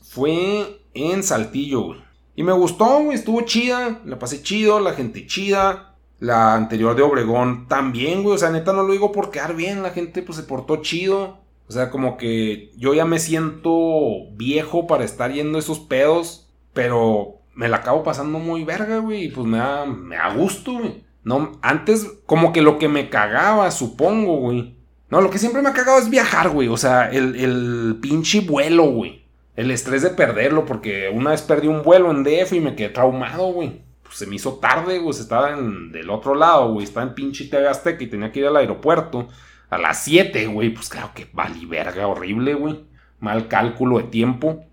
fue 0.00 0.80
en 0.94 1.24
Saltillo, 1.24 1.80
güey. 1.80 2.00
Y 2.36 2.44
me 2.44 2.52
gustó, 2.52 3.00
güey. 3.02 3.16
Estuvo 3.16 3.40
chida. 3.40 4.00
La 4.04 4.16
pasé 4.16 4.44
chido, 4.44 4.78
la 4.78 4.92
gente 4.92 5.26
chida. 5.26 5.96
La 6.20 6.54
anterior 6.54 6.94
de 6.94 7.02
Obregón 7.02 7.66
también, 7.66 8.22
güey. 8.22 8.36
O 8.36 8.38
sea, 8.38 8.50
neta 8.50 8.72
no 8.72 8.84
lo 8.84 8.92
digo 8.92 9.10
por 9.10 9.32
quedar 9.32 9.56
bien. 9.56 9.82
La 9.82 9.90
gente 9.90 10.22
pues 10.22 10.36
se 10.38 10.44
portó 10.44 10.82
chido. 10.82 11.40
O 11.66 11.72
sea, 11.72 11.90
como 11.90 12.16
que 12.16 12.70
yo 12.76 12.94
ya 12.94 13.06
me 13.06 13.18
siento 13.18 14.30
viejo 14.36 14.86
para 14.86 15.02
estar 15.02 15.32
yendo 15.32 15.58
esos 15.58 15.80
pedos. 15.80 16.48
Pero 16.72 17.40
me 17.54 17.68
la 17.68 17.78
acabo 17.78 18.02
pasando 18.02 18.38
muy 18.38 18.64
verga, 18.64 18.98
güey. 18.98 19.24
Y 19.24 19.28
pues 19.28 19.46
me 19.46 19.58
da, 19.58 19.86
me 19.86 20.16
da 20.16 20.34
gusto, 20.34 20.72
güey. 20.74 21.04
No, 21.22 21.52
antes 21.62 22.06
como 22.26 22.52
que 22.52 22.62
lo 22.62 22.78
que 22.78 22.88
me 22.88 23.08
cagaba, 23.08 23.70
supongo, 23.70 24.36
güey. 24.36 24.76
No, 25.08 25.20
lo 25.20 25.30
que 25.30 25.38
siempre 25.38 25.62
me 25.62 25.68
ha 25.68 25.74
cagado 25.74 25.98
es 25.98 26.10
viajar, 26.10 26.50
güey. 26.50 26.68
O 26.68 26.76
sea, 26.76 27.10
el, 27.10 27.36
el 27.36 27.98
pinche 28.00 28.40
vuelo, 28.40 28.84
güey. 28.84 29.24
El 29.56 29.70
estrés 29.70 30.02
de 30.02 30.10
perderlo, 30.10 30.66
porque 30.66 31.10
una 31.12 31.30
vez 31.30 31.42
perdí 31.42 31.68
un 31.68 31.82
vuelo 31.82 32.10
en 32.10 32.24
DF 32.24 32.52
y 32.54 32.60
me 32.60 32.74
quedé 32.74 32.88
traumado, 32.88 33.52
güey. 33.52 33.82
Pues 34.02 34.16
se 34.16 34.26
me 34.26 34.36
hizo 34.36 34.54
tarde, 34.54 34.98
güey. 34.98 35.18
Estaba 35.18 35.50
en, 35.52 35.92
del 35.92 36.10
otro 36.10 36.34
lado, 36.34 36.72
güey. 36.72 36.84
Estaba 36.84 37.06
en 37.06 37.14
pinche 37.14 37.46
TV 37.46 37.70
y 38.00 38.06
tenía 38.06 38.32
que 38.32 38.40
ir 38.40 38.46
al 38.46 38.56
aeropuerto 38.56 39.28
a 39.70 39.78
las 39.78 40.02
7, 40.04 40.46
güey. 40.48 40.70
Pues 40.70 40.88
claro 40.88 41.12
que 41.14 41.28
vali 41.32 41.64
verga, 41.66 42.06
horrible, 42.06 42.54
güey. 42.54 42.84
Mal 43.20 43.48
cálculo 43.48 43.98
de 43.98 44.04
tiempo. 44.04 44.64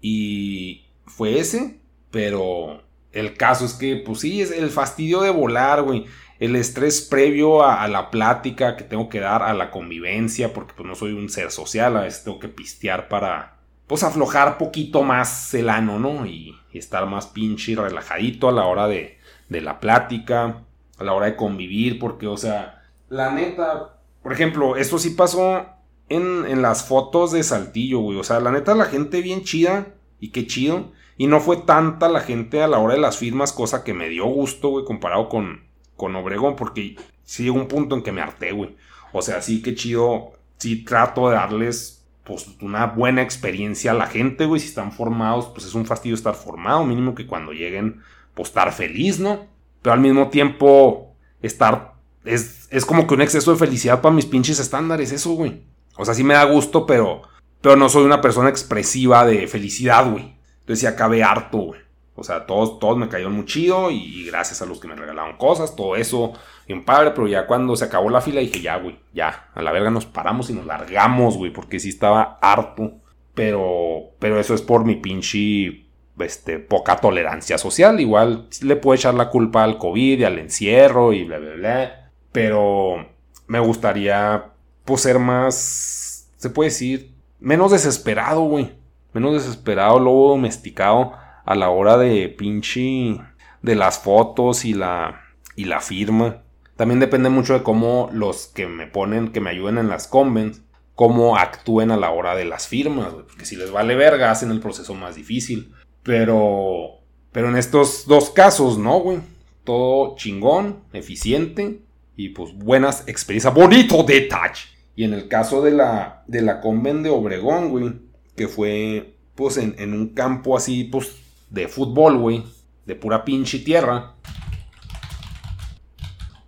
Y 0.00 0.86
fue 1.06 1.38
ese, 1.38 1.80
pero 2.16 2.82
el 3.12 3.34
caso 3.34 3.66
es 3.66 3.74
que, 3.74 3.96
pues 3.96 4.20
sí, 4.20 4.40
es 4.40 4.50
el 4.50 4.70
fastidio 4.70 5.20
de 5.20 5.28
volar, 5.28 5.82
güey. 5.82 6.06
El 6.38 6.56
estrés 6.56 7.02
previo 7.02 7.62
a, 7.62 7.86
la 7.88 8.10
plática 8.10 8.74
que 8.74 8.84
tengo 8.84 9.10
que 9.10 9.20
dar, 9.20 9.42
a 9.42 9.52
la 9.52 9.70
convivencia, 9.70 10.54
porque 10.54 10.72
pues 10.74 10.88
no 10.88 10.94
soy 10.94 11.12
un 11.12 11.28
ser 11.28 11.50
social, 11.50 11.94
a 11.94 12.00
veces 12.00 12.24
tengo 12.24 12.38
que 12.38 12.48
pistear 12.48 13.08
para, 13.08 13.58
pues 13.86 14.02
aflojar 14.02 14.56
poquito 14.56 15.02
más 15.02 15.52
el 15.52 15.68
ano, 15.68 15.98
¿no? 15.98 16.24
Y, 16.24 16.58
estar 16.72 17.06
más 17.06 17.26
pinche 17.26 17.72
y 17.72 17.74
relajadito 17.74 18.48
a 18.48 18.52
la 18.52 18.64
hora 18.64 18.88
de, 18.88 19.18
de 19.50 19.60
la 19.60 19.78
plática, 19.78 20.62
a 20.98 21.04
la 21.04 21.12
hora 21.12 21.26
de 21.26 21.36
convivir, 21.36 21.98
porque, 21.98 22.26
o 22.26 22.36
sea, 22.38 22.82
la 23.10 23.30
neta, 23.30 23.98
por 24.22 24.32
ejemplo, 24.32 24.76
esto 24.76 24.98
sí 24.98 25.10
pasó 25.10 25.66
en, 26.08 26.46
en 26.46 26.62
las 26.62 26.84
fotos 26.84 27.32
de 27.32 27.42
Saltillo, 27.42 28.00
güey. 28.00 28.18
O 28.18 28.24
sea, 28.24 28.40
la 28.40 28.52
neta, 28.52 28.74
la 28.74 28.86
gente 28.86 29.20
bien 29.20 29.42
chida 29.42 29.88
y 30.18 30.30
qué 30.30 30.46
chido. 30.46 30.92
Y 31.16 31.26
no 31.26 31.40
fue 31.40 31.56
tanta 31.56 32.08
la 32.08 32.20
gente 32.20 32.62
a 32.62 32.68
la 32.68 32.78
hora 32.78 32.94
de 32.94 33.00
las 33.00 33.16
firmas, 33.16 33.52
cosa 33.52 33.84
que 33.84 33.94
me 33.94 34.08
dio 34.08 34.26
gusto, 34.26 34.68
güey, 34.68 34.84
comparado 34.84 35.28
con, 35.28 35.62
con 35.96 36.14
Obregón, 36.14 36.56
porque 36.56 36.96
sí 37.24 37.44
llegó 37.44 37.56
un 37.56 37.68
punto 37.68 37.94
en 37.94 38.02
que 38.02 38.12
me 38.12 38.20
harté, 38.20 38.52
güey. 38.52 38.76
O 39.12 39.22
sea, 39.22 39.40
sí 39.40 39.62
que 39.62 39.74
chido, 39.74 40.32
sí 40.58 40.84
trato 40.84 41.30
de 41.30 41.36
darles, 41.36 42.04
pues, 42.24 42.46
una 42.60 42.86
buena 42.86 43.22
experiencia 43.22 43.92
a 43.92 43.94
la 43.94 44.06
gente, 44.06 44.44
güey. 44.44 44.60
Si 44.60 44.68
están 44.68 44.92
formados, 44.92 45.46
pues 45.46 45.66
es 45.66 45.74
un 45.74 45.86
fastidio 45.86 46.14
estar 46.14 46.34
formado, 46.34 46.84
mínimo 46.84 47.14
que 47.14 47.26
cuando 47.26 47.52
lleguen, 47.52 48.02
pues 48.34 48.48
estar 48.48 48.72
feliz, 48.72 49.18
¿no? 49.18 49.46
Pero 49.80 49.94
al 49.94 50.00
mismo 50.00 50.28
tiempo, 50.28 51.14
estar, 51.40 51.94
es, 52.24 52.68
es 52.70 52.84
como 52.84 53.06
que 53.06 53.14
un 53.14 53.22
exceso 53.22 53.52
de 53.52 53.58
felicidad 53.58 54.02
para 54.02 54.14
mis 54.14 54.26
pinches 54.26 54.58
estándares, 54.58 55.12
eso, 55.12 55.32
güey. 55.32 55.62
O 55.96 56.04
sea, 56.04 56.12
sí 56.12 56.22
me 56.22 56.34
da 56.34 56.44
gusto, 56.44 56.84
pero, 56.84 57.22
pero 57.62 57.76
no 57.76 57.88
soy 57.88 58.04
una 58.04 58.20
persona 58.20 58.50
expresiva 58.50 59.24
de 59.24 59.46
felicidad, 59.46 60.10
güey. 60.10 60.35
Entonces 60.66 60.82
ya 60.82 60.90
acabé 60.90 61.22
harto, 61.22 61.58
güey. 61.58 61.80
O 62.16 62.24
sea, 62.24 62.44
todos, 62.44 62.80
todos 62.80 62.96
me 62.96 63.08
cayeron 63.08 63.34
muy 63.34 63.44
chido 63.44 63.88
y 63.92 64.24
gracias 64.24 64.60
a 64.62 64.66
los 64.66 64.80
que 64.80 64.88
me 64.88 64.96
regalaron 64.96 65.36
cosas, 65.36 65.76
todo 65.76 65.94
eso, 65.94 66.32
bien 66.66 66.84
padre, 66.84 67.12
pero 67.12 67.28
ya 67.28 67.46
cuando 67.46 67.76
se 67.76 67.84
acabó 67.84 68.10
la 68.10 68.20
fila 68.20 68.40
dije, 68.40 68.60
ya, 68.60 68.78
güey, 68.78 68.98
ya, 69.12 69.50
a 69.54 69.62
la 69.62 69.70
verga 69.70 69.90
nos 69.90 70.06
paramos 70.06 70.50
y 70.50 70.54
nos 70.54 70.66
largamos, 70.66 71.36
güey, 71.36 71.52
porque 71.52 71.78
sí 71.78 71.90
estaba 71.90 72.38
harto. 72.42 72.94
Pero, 73.34 74.12
pero 74.18 74.40
eso 74.40 74.54
es 74.54 74.62
por 74.62 74.84
mi 74.84 74.96
pinche, 74.96 75.84
este, 76.18 76.58
poca 76.58 76.96
tolerancia 76.96 77.58
social. 77.58 78.00
Igual 78.00 78.48
le 78.60 78.74
puedo 78.74 78.96
echar 78.96 79.14
la 79.14 79.28
culpa 79.30 79.62
al 79.62 79.78
COVID 79.78 80.18
y 80.18 80.24
al 80.24 80.40
encierro 80.40 81.12
y 81.12 81.22
bla, 81.22 81.38
bla, 81.38 81.54
bla. 81.54 82.10
Pero 82.32 83.06
me 83.46 83.60
gustaría, 83.60 84.46
pues, 84.84 85.02
ser 85.02 85.20
más, 85.20 86.28
se 86.38 86.50
puede 86.50 86.70
decir, 86.70 87.12
menos 87.38 87.70
desesperado, 87.70 88.40
güey 88.40 88.72
menos 89.16 89.34
desesperado, 89.34 89.98
lobo 89.98 90.30
domesticado 90.30 91.12
a 91.44 91.54
la 91.54 91.70
hora 91.70 91.96
de 91.96 92.28
pinche 92.28 93.18
de 93.62 93.74
las 93.74 93.98
fotos 93.98 94.64
y 94.64 94.74
la 94.74 95.22
y 95.56 95.64
la 95.64 95.80
firma. 95.80 96.42
También 96.76 97.00
depende 97.00 97.30
mucho 97.30 97.54
de 97.54 97.62
cómo 97.62 98.10
los 98.12 98.48
que 98.48 98.66
me 98.66 98.86
ponen, 98.86 99.32
que 99.32 99.40
me 99.40 99.50
ayuden 99.50 99.78
en 99.78 99.88
las 99.88 100.06
convents, 100.06 100.62
cómo 100.94 101.38
actúen 101.38 101.90
a 101.90 101.96
la 101.96 102.10
hora 102.10 102.36
de 102.36 102.44
las 102.44 102.68
firmas, 102.68 103.14
porque 103.14 103.46
si 103.46 103.56
les 103.56 103.70
vale 103.70 103.96
verga 103.96 104.30
hacen 104.30 104.50
el 104.50 104.60
proceso 104.60 104.94
más 104.94 105.16
difícil. 105.16 105.72
Pero 106.02 107.00
pero 107.32 107.48
en 107.48 107.56
estos 107.56 108.06
dos 108.06 108.30
casos, 108.30 108.78
no, 108.78 109.00
güey. 109.00 109.18
Todo 109.64 110.16
chingón, 110.16 110.84
eficiente 110.92 111.80
y 112.16 112.30
pues 112.30 112.54
buenas 112.54 113.06
experiencias, 113.08 113.52
bonito 113.52 114.02
detalle. 114.04 114.62
Y 114.94 115.04
en 115.04 115.12
el 115.12 115.28
caso 115.28 115.60
de 115.62 115.72
la 115.72 116.22
de 116.26 116.40
la 116.40 116.60
convent 116.60 117.02
de 117.02 117.10
Obregón, 117.10 117.70
güey, 117.70 117.92
que 118.36 118.48
fue 118.48 119.16
pues 119.34 119.58
en, 119.58 119.92
un 119.92 120.08
campo 120.08 120.56
así, 120.56 120.84
pues 120.84 121.16
de 121.50 121.68
fútbol, 121.68 122.18
güey, 122.18 122.42
de 122.86 122.94
pura 122.96 123.24
pinche 123.24 123.58
tierra. 123.58 124.14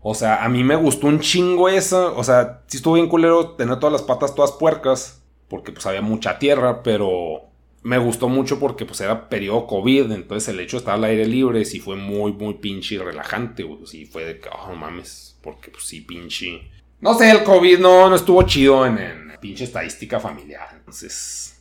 O 0.01 0.15
sea, 0.15 0.43
a 0.43 0.49
mí 0.49 0.65
me 0.65 0.75
gustó 0.75 1.07
un 1.07 1.21
chingo 1.21 1.69
eso. 1.69 2.17
O 2.17 2.25
sea, 2.25 2.63
sí 2.67 2.79
estuvo 2.79 2.95
bien 2.95 3.09
culero 3.09 3.51
tener 3.51 3.79
todas 3.79 3.93
las 3.93 4.03
patas 4.03 4.35
todas 4.35 4.53
puercas. 4.53 5.23
Porque 5.49 5.73
pues 5.73 5.87
había 5.87 6.03
mucha 6.03 6.39
tierra, 6.39 6.83
pero 6.83 7.43
me 7.83 7.99
gustó 7.99 8.29
mucho 8.29 8.59
porque 8.59 8.87
pues 8.87 9.01
era 9.01 9.29
periodo 9.29 9.67
COVID. 9.67 10.13
Entonces 10.13 10.49
el 10.49 10.61
hecho 10.61 10.77
de 10.77 10.81
estar 10.81 10.95
al 10.95 11.05
aire 11.05 11.27
libre 11.27 11.65
sí 11.65 11.81
fue 11.81 11.97
muy, 11.97 12.33
muy 12.33 12.55
pinche 12.55 12.95
y 12.95 12.99
relajante. 12.99 13.65
Güey. 13.65 13.87
Sí 13.87 14.07
fue 14.07 14.25
de 14.25 14.41
que, 14.41 14.49
oh, 14.49 14.75
mames. 14.75 15.39
Porque 15.43 15.71
pues 15.71 15.85
sí, 15.85 16.01
pinche. 16.01 16.71
No 17.01 17.15
sé, 17.15 17.31
el 17.31 17.45
COVID 17.45 17.79
no, 17.79 18.09
no 18.09 18.17
estuvo 18.17 18.43
chido 18.45 18.87
en, 18.87 18.99
en 18.99 19.33
pinche 19.41 19.65
estadística 19.65 20.21
familiar. 20.21 20.69
Entonces. 20.75 21.58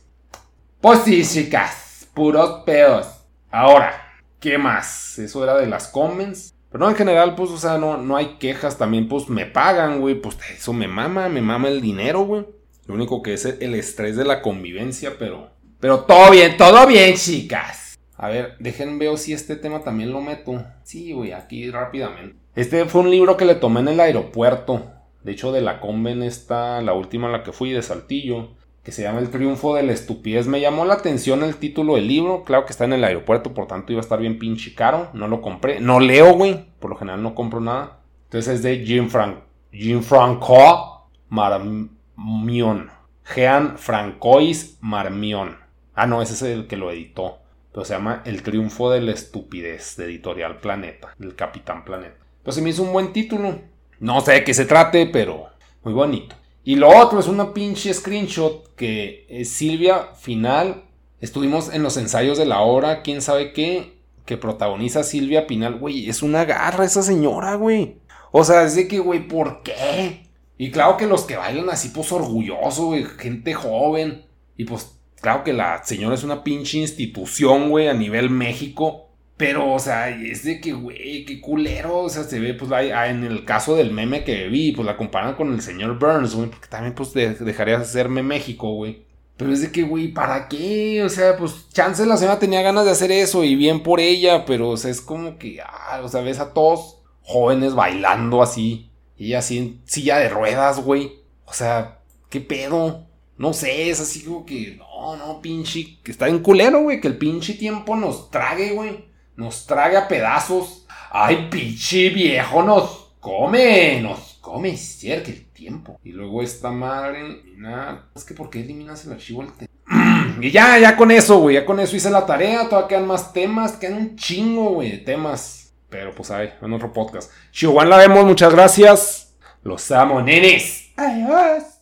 Pues 0.80 1.00
sí, 1.00 1.24
chicas. 1.24 2.08
Puros 2.14 2.62
pedos. 2.64 3.24
Ahora, 3.50 4.00
¿qué 4.38 4.58
más? 4.58 5.18
Eso 5.18 5.42
era 5.42 5.56
de 5.56 5.66
las 5.66 5.88
comments. 5.88 6.54
Pero 6.70 6.84
no, 6.84 6.90
en 6.90 6.96
general, 6.96 7.34
pues, 7.34 7.50
o 7.50 7.58
sea, 7.58 7.78
no, 7.78 7.96
no 7.96 8.16
hay 8.16 8.36
quejas. 8.38 8.78
También, 8.78 9.08
pues, 9.08 9.28
me 9.28 9.44
pagan, 9.44 10.00
güey. 10.00 10.14
Pues 10.14 10.38
eso 10.54 10.72
me 10.72 10.86
mama, 10.86 11.28
me 11.28 11.40
mama 11.40 11.66
el 11.66 11.80
dinero, 11.80 12.20
güey. 12.20 12.46
Lo 12.86 12.94
único 12.94 13.22
que 13.22 13.34
es 13.34 13.44
el 13.44 13.74
estrés 13.74 14.16
de 14.16 14.24
la 14.24 14.40
convivencia, 14.40 15.16
pero. 15.18 15.50
Pero 15.80 16.00
todo 16.00 16.30
bien, 16.30 16.56
todo 16.56 16.86
bien, 16.86 17.16
chicas. 17.16 17.98
A 18.16 18.28
ver, 18.28 18.54
dejen 18.60 19.00
veo 19.00 19.16
si 19.16 19.32
este 19.32 19.56
tema 19.56 19.82
también 19.82 20.12
lo 20.12 20.20
meto. 20.20 20.64
Sí, 20.84 21.12
güey, 21.12 21.32
aquí 21.32 21.70
rápidamente. 21.70 22.36
Este 22.54 22.84
fue 22.84 23.00
un 23.00 23.10
libro 23.10 23.36
que 23.36 23.44
le 23.44 23.56
tomé 23.56 23.80
en 23.80 23.88
el 23.88 24.00
aeropuerto. 24.00 24.92
De 25.24 25.32
hecho, 25.32 25.50
de 25.50 25.60
la 25.60 25.80
Conven 25.80 26.22
está 26.22 26.80
la 26.82 26.92
última 26.92 27.26
en 27.26 27.32
la 27.32 27.42
que 27.42 27.52
fui, 27.52 27.72
de 27.72 27.82
Saltillo 27.82 28.57
que 28.88 28.92
se 28.92 29.02
llama 29.02 29.18
El 29.18 29.28
triunfo 29.28 29.74
de 29.74 29.82
la 29.82 29.92
estupidez. 29.92 30.46
Me 30.46 30.62
llamó 30.62 30.86
la 30.86 30.94
atención 30.94 31.42
el 31.42 31.56
título 31.56 31.96
del 31.96 32.08
libro. 32.08 32.42
Claro 32.44 32.64
que 32.64 32.72
está 32.72 32.86
en 32.86 32.94
el 32.94 33.04
aeropuerto, 33.04 33.52
por 33.52 33.66
tanto 33.66 33.92
iba 33.92 34.00
a 34.00 34.02
estar 34.02 34.18
bien 34.18 34.38
pinche 34.38 34.74
caro. 34.74 35.10
No 35.12 35.28
lo 35.28 35.42
compré. 35.42 35.78
No 35.78 36.00
leo, 36.00 36.32
güey. 36.32 36.64
Por 36.80 36.88
lo 36.88 36.96
general 36.96 37.22
no 37.22 37.34
compro 37.34 37.60
nada. 37.60 37.98
Entonces 38.24 38.54
es 38.54 38.62
de 38.62 38.86
Jim, 38.86 39.10
Frank 39.10 39.40
Jim 39.72 40.00
Franco 40.00 41.10
Marmion. 41.28 42.90
Jean 43.36 43.76
Francois 43.76 44.78
Marmion. 44.80 45.58
Ah, 45.94 46.06
no, 46.06 46.22
ese 46.22 46.32
es 46.32 46.40
el 46.40 46.66
que 46.66 46.78
lo 46.78 46.90
editó. 46.90 47.40
Pero 47.70 47.84
se 47.84 47.92
llama 47.92 48.22
El 48.24 48.42
triunfo 48.42 48.90
de 48.90 49.02
la 49.02 49.12
estupidez 49.12 49.98
de 49.98 50.06
Editorial 50.06 50.60
Planeta, 50.60 51.14
del 51.18 51.34
Capitán 51.34 51.84
Planeta. 51.84 52.16
Entonces 52.38 52.62
me 52.62 52.70
hizo 52.70 52.84
un 52.84 52.94
buen 52.94 53.12
título. 53.12 53.60
No 54.00 54.22
sé 54.22 54.32
de 54.32 54.44
qué 54.44 54.54
se 54.54 54.64
trate, 54.64 55.04
pero 55.04 55.48
muy 55.84 55.92
bonito. 55.92 56.36
Y 56.68 56.76
lo 56.76 56.90
otro 56.90 57.18
es 57.18 57.28
una 57.28 57.54
pinche 57.54 57.94
screenshot 57.94 58.74
que 58.74 59.24
es 59.30 59.48
Silvia 59.48 60.08
Final. 60.20 60.84
Estuvimos 61.18 61.72
en 61.72 61.82
los 61.82 61.96
ensayos 61.96 62.36
de 62.36 62.44
la 62.44 62.60
hora, 62.60 63.00
quién 63.00 63.22
sabe 63.22 63.54
qué, 63.54 64.02
que 64.26 64.36
protagoniza 64.36 65.02
Silvia 65.02 65.46
Pinal. 65.46 65.78
Güey, 65.78 66.10
es 66.10 66.22
una 66.22 66.44
garra 66.44 66.84
esa 66.84 67.02
señora, 67.02 67.54
güey. 67.54 67.96
O 68.32 68.44
sea, 68.44 68.64
es 68.64 68.74
de 68.74 68.86
que, 68.86 68.98
güey, 68.98 69.26
¿por 69.26 69.62
qué? 69.62 70.26
Y 70.58 70.70
claro 70.70 70.98
que 70.98 71.06
los 71.06 71.22
que 71.22 71.38
bailan 71.38 71.70
así, 71.70 71.88
pues 71.88 72.12
orgulloso, 72.12 72.88
güey, 72.88 73.06
gente 73.16 73.54
joven. 73.54 74.26
Y 74.58 74.66
pues, 74.66 74.98
claro 75.22 75.44
que 75.44 75.54
la 75.54 75.82
señora 75.84 76.16
es 76.16 76.22
una 76.22 76.44
pinche 76.44 76.76
institución, 76.76 77.70
güey, 77.70 77.88
a 77.88 77.94
nivel 77.94 78.28
México. 78.28 79.07
Pero, 79.38 79.72
o 79.72 79.78
sea, 79.78 80.10
es 80.10 80.42
de 80.42 80.60
que, 80.60 80.72
güey, 80.72 81.24
qué 81.24 81.40
culero. 81.40 82.00
O 82.00 82.08
sea, 82.08 82.24
se 82.24 82.40
ve, 82.40 82.54
pues, 82.54 82.72
en 82.72 83.22
el 83.22 83.44
caso 83.44 83.76
del 83.76 83.92
meme 83.92 84.24
que 84.24 84.48
vi, 84.48 84.72
pues 84.72 84.84
la 84.84 84.96
comparan 84.96 85.36
con 85.36 85.54
el 85.54 85.62
señor 85.62 85.96
Burns, 85.96 86.34
güey, 86.34 86.50
porque 86.50 86.66
también, 86.66 86.92
pues, 86.94 87.14
dejaría 87.14 87.76
de 87.78 87.84
hacerme 87.84 88.24
México, 88.24 88.74
güey. 88.74 89.04
Pero 89.36 89.52
es 89.52 89.62
de 89.62 89.70
que, 89.70 89.84
güey, 89.84 90.08
¿para 90.08 90.48
qué? 90.48 91.04
O 91.04 91.08
sea, 91.08 91.36
pues, 91.36 91.68
chance 91.72 92.04
la 92.04 92.16
señora 92.16 92.40
tenía 92.40 92.62
ganas 92.62 92.84
de 92.84 92.90
hacer 92.90 93.12
eso 93.12 93.44
y 93.44 93.54
bien 93.54 93.84
por 93.84 94.00
ella, 94.00 94.44
pero, 94.44 94.70
o 94.70 94.76
sea, 94.76 94.90
es 94.90 95.00
como 95.00 95.38
que, 95.38 95.60
ah, 95.62 96.00
o 96.02 96.08
sea, 96.08 96.22
ves 96.22 96.40
a 96.40 96.52
todos 96.52 96.98
jóvenes 97.22 97.74
bailando 97.74 98.42
así, 98.42 98.90
y 99.16 99.34
así 99.34 99.58
en 99.58 99.80
silla 99.84 100.18
de 100.18 100.30
ruedas, 100.30 100.80
güey. 100.82 101.12
O 101.44 101.52
sea, 101.52 102.00
¿qué 102.28 102.40
pedo? 102.40 103.06
No 103.36 103.52
sé, 103.52 103.90
es 103.90 104.00
así 104.00 104.24
como 104.24 104.44
que, 104.44 104.76
no, 104.78 105.16
no, 105.16 105.40
pinche, 105.40 105.98
que 106.02 106.10
está 106.10 106.26
en 106.28 106.40
culero, 106.40 106.82
güey, 106.82 107.00
que 107.00 107.06
el 107.06 107.18
pinche 107.18 107.54
tiempo 107.54 107.94
nos 107.94 108.32
trague, 108.32 108.72
güey 108.72 109.07
nos 109.38 109.66
trague 109.66 109.96
a 109.96 110.08
pedazos. 110.08 110.84
Ay, 111.10 111.48
pinche 111.48 112.10
viejo, 112.10 112.62
nos 112.62 113.12
come, 113.20 114.00
nos 114.02 114.38
come, 114.40 114.76
cierto 114.76 115.30
el 115.30 115.46
tiempo. 115.52 115.98
Y 116.02 116.10
luego 116.10 116.42
esta 116.42 116.70
madre, 116.70 117.42
nada, 117.56 118.08
es 118.14 118.24
que 118.24 118.34
¿por 118.34 118.50
qué 118.50 118.60
eliminas 118.60 119.06
el 119.06 119.12
archivo 119.12 119.46
Y 120.40 120.50
ya, 120.50 120.78
ya 120.78 120.96
con 120.96 121.12
eso, 121.12 121.38
güey, 121.38 121.54
ya 121.54 121.64
con 121.64 121.78
eso 121.78 121.96
hice 121.96 122.10
la 122.10 122.26
tarea, 122.26 122.68
todavía 122.68 122.88
quedan 122.88 123.06
más 123.06 123.32
temas, 123.32 123.72
quedan 123.72 123.98
un 123.98 124.16
chingo, 124.16 124.70
güey, 124.70 124.90
de 124.90 124.98
temas. 124.98 125.72
Pero 125.88 126.12
pues 126.14 126.30
ahí, 126.32 126.52
en 126.60 126.72
otro 126.72 126.92
podcast. 126.92 127.30
Chihuahua 127.52 127.84
la 127.84 127.96
vemos, 127.96 128.24
muchas 128.24 128.52
gracias. 128.52 129.36
Los 129.62 129.90
amo, 129.92 130.20
nenes. 130.20 130.90
Adiós. 130.96 131.77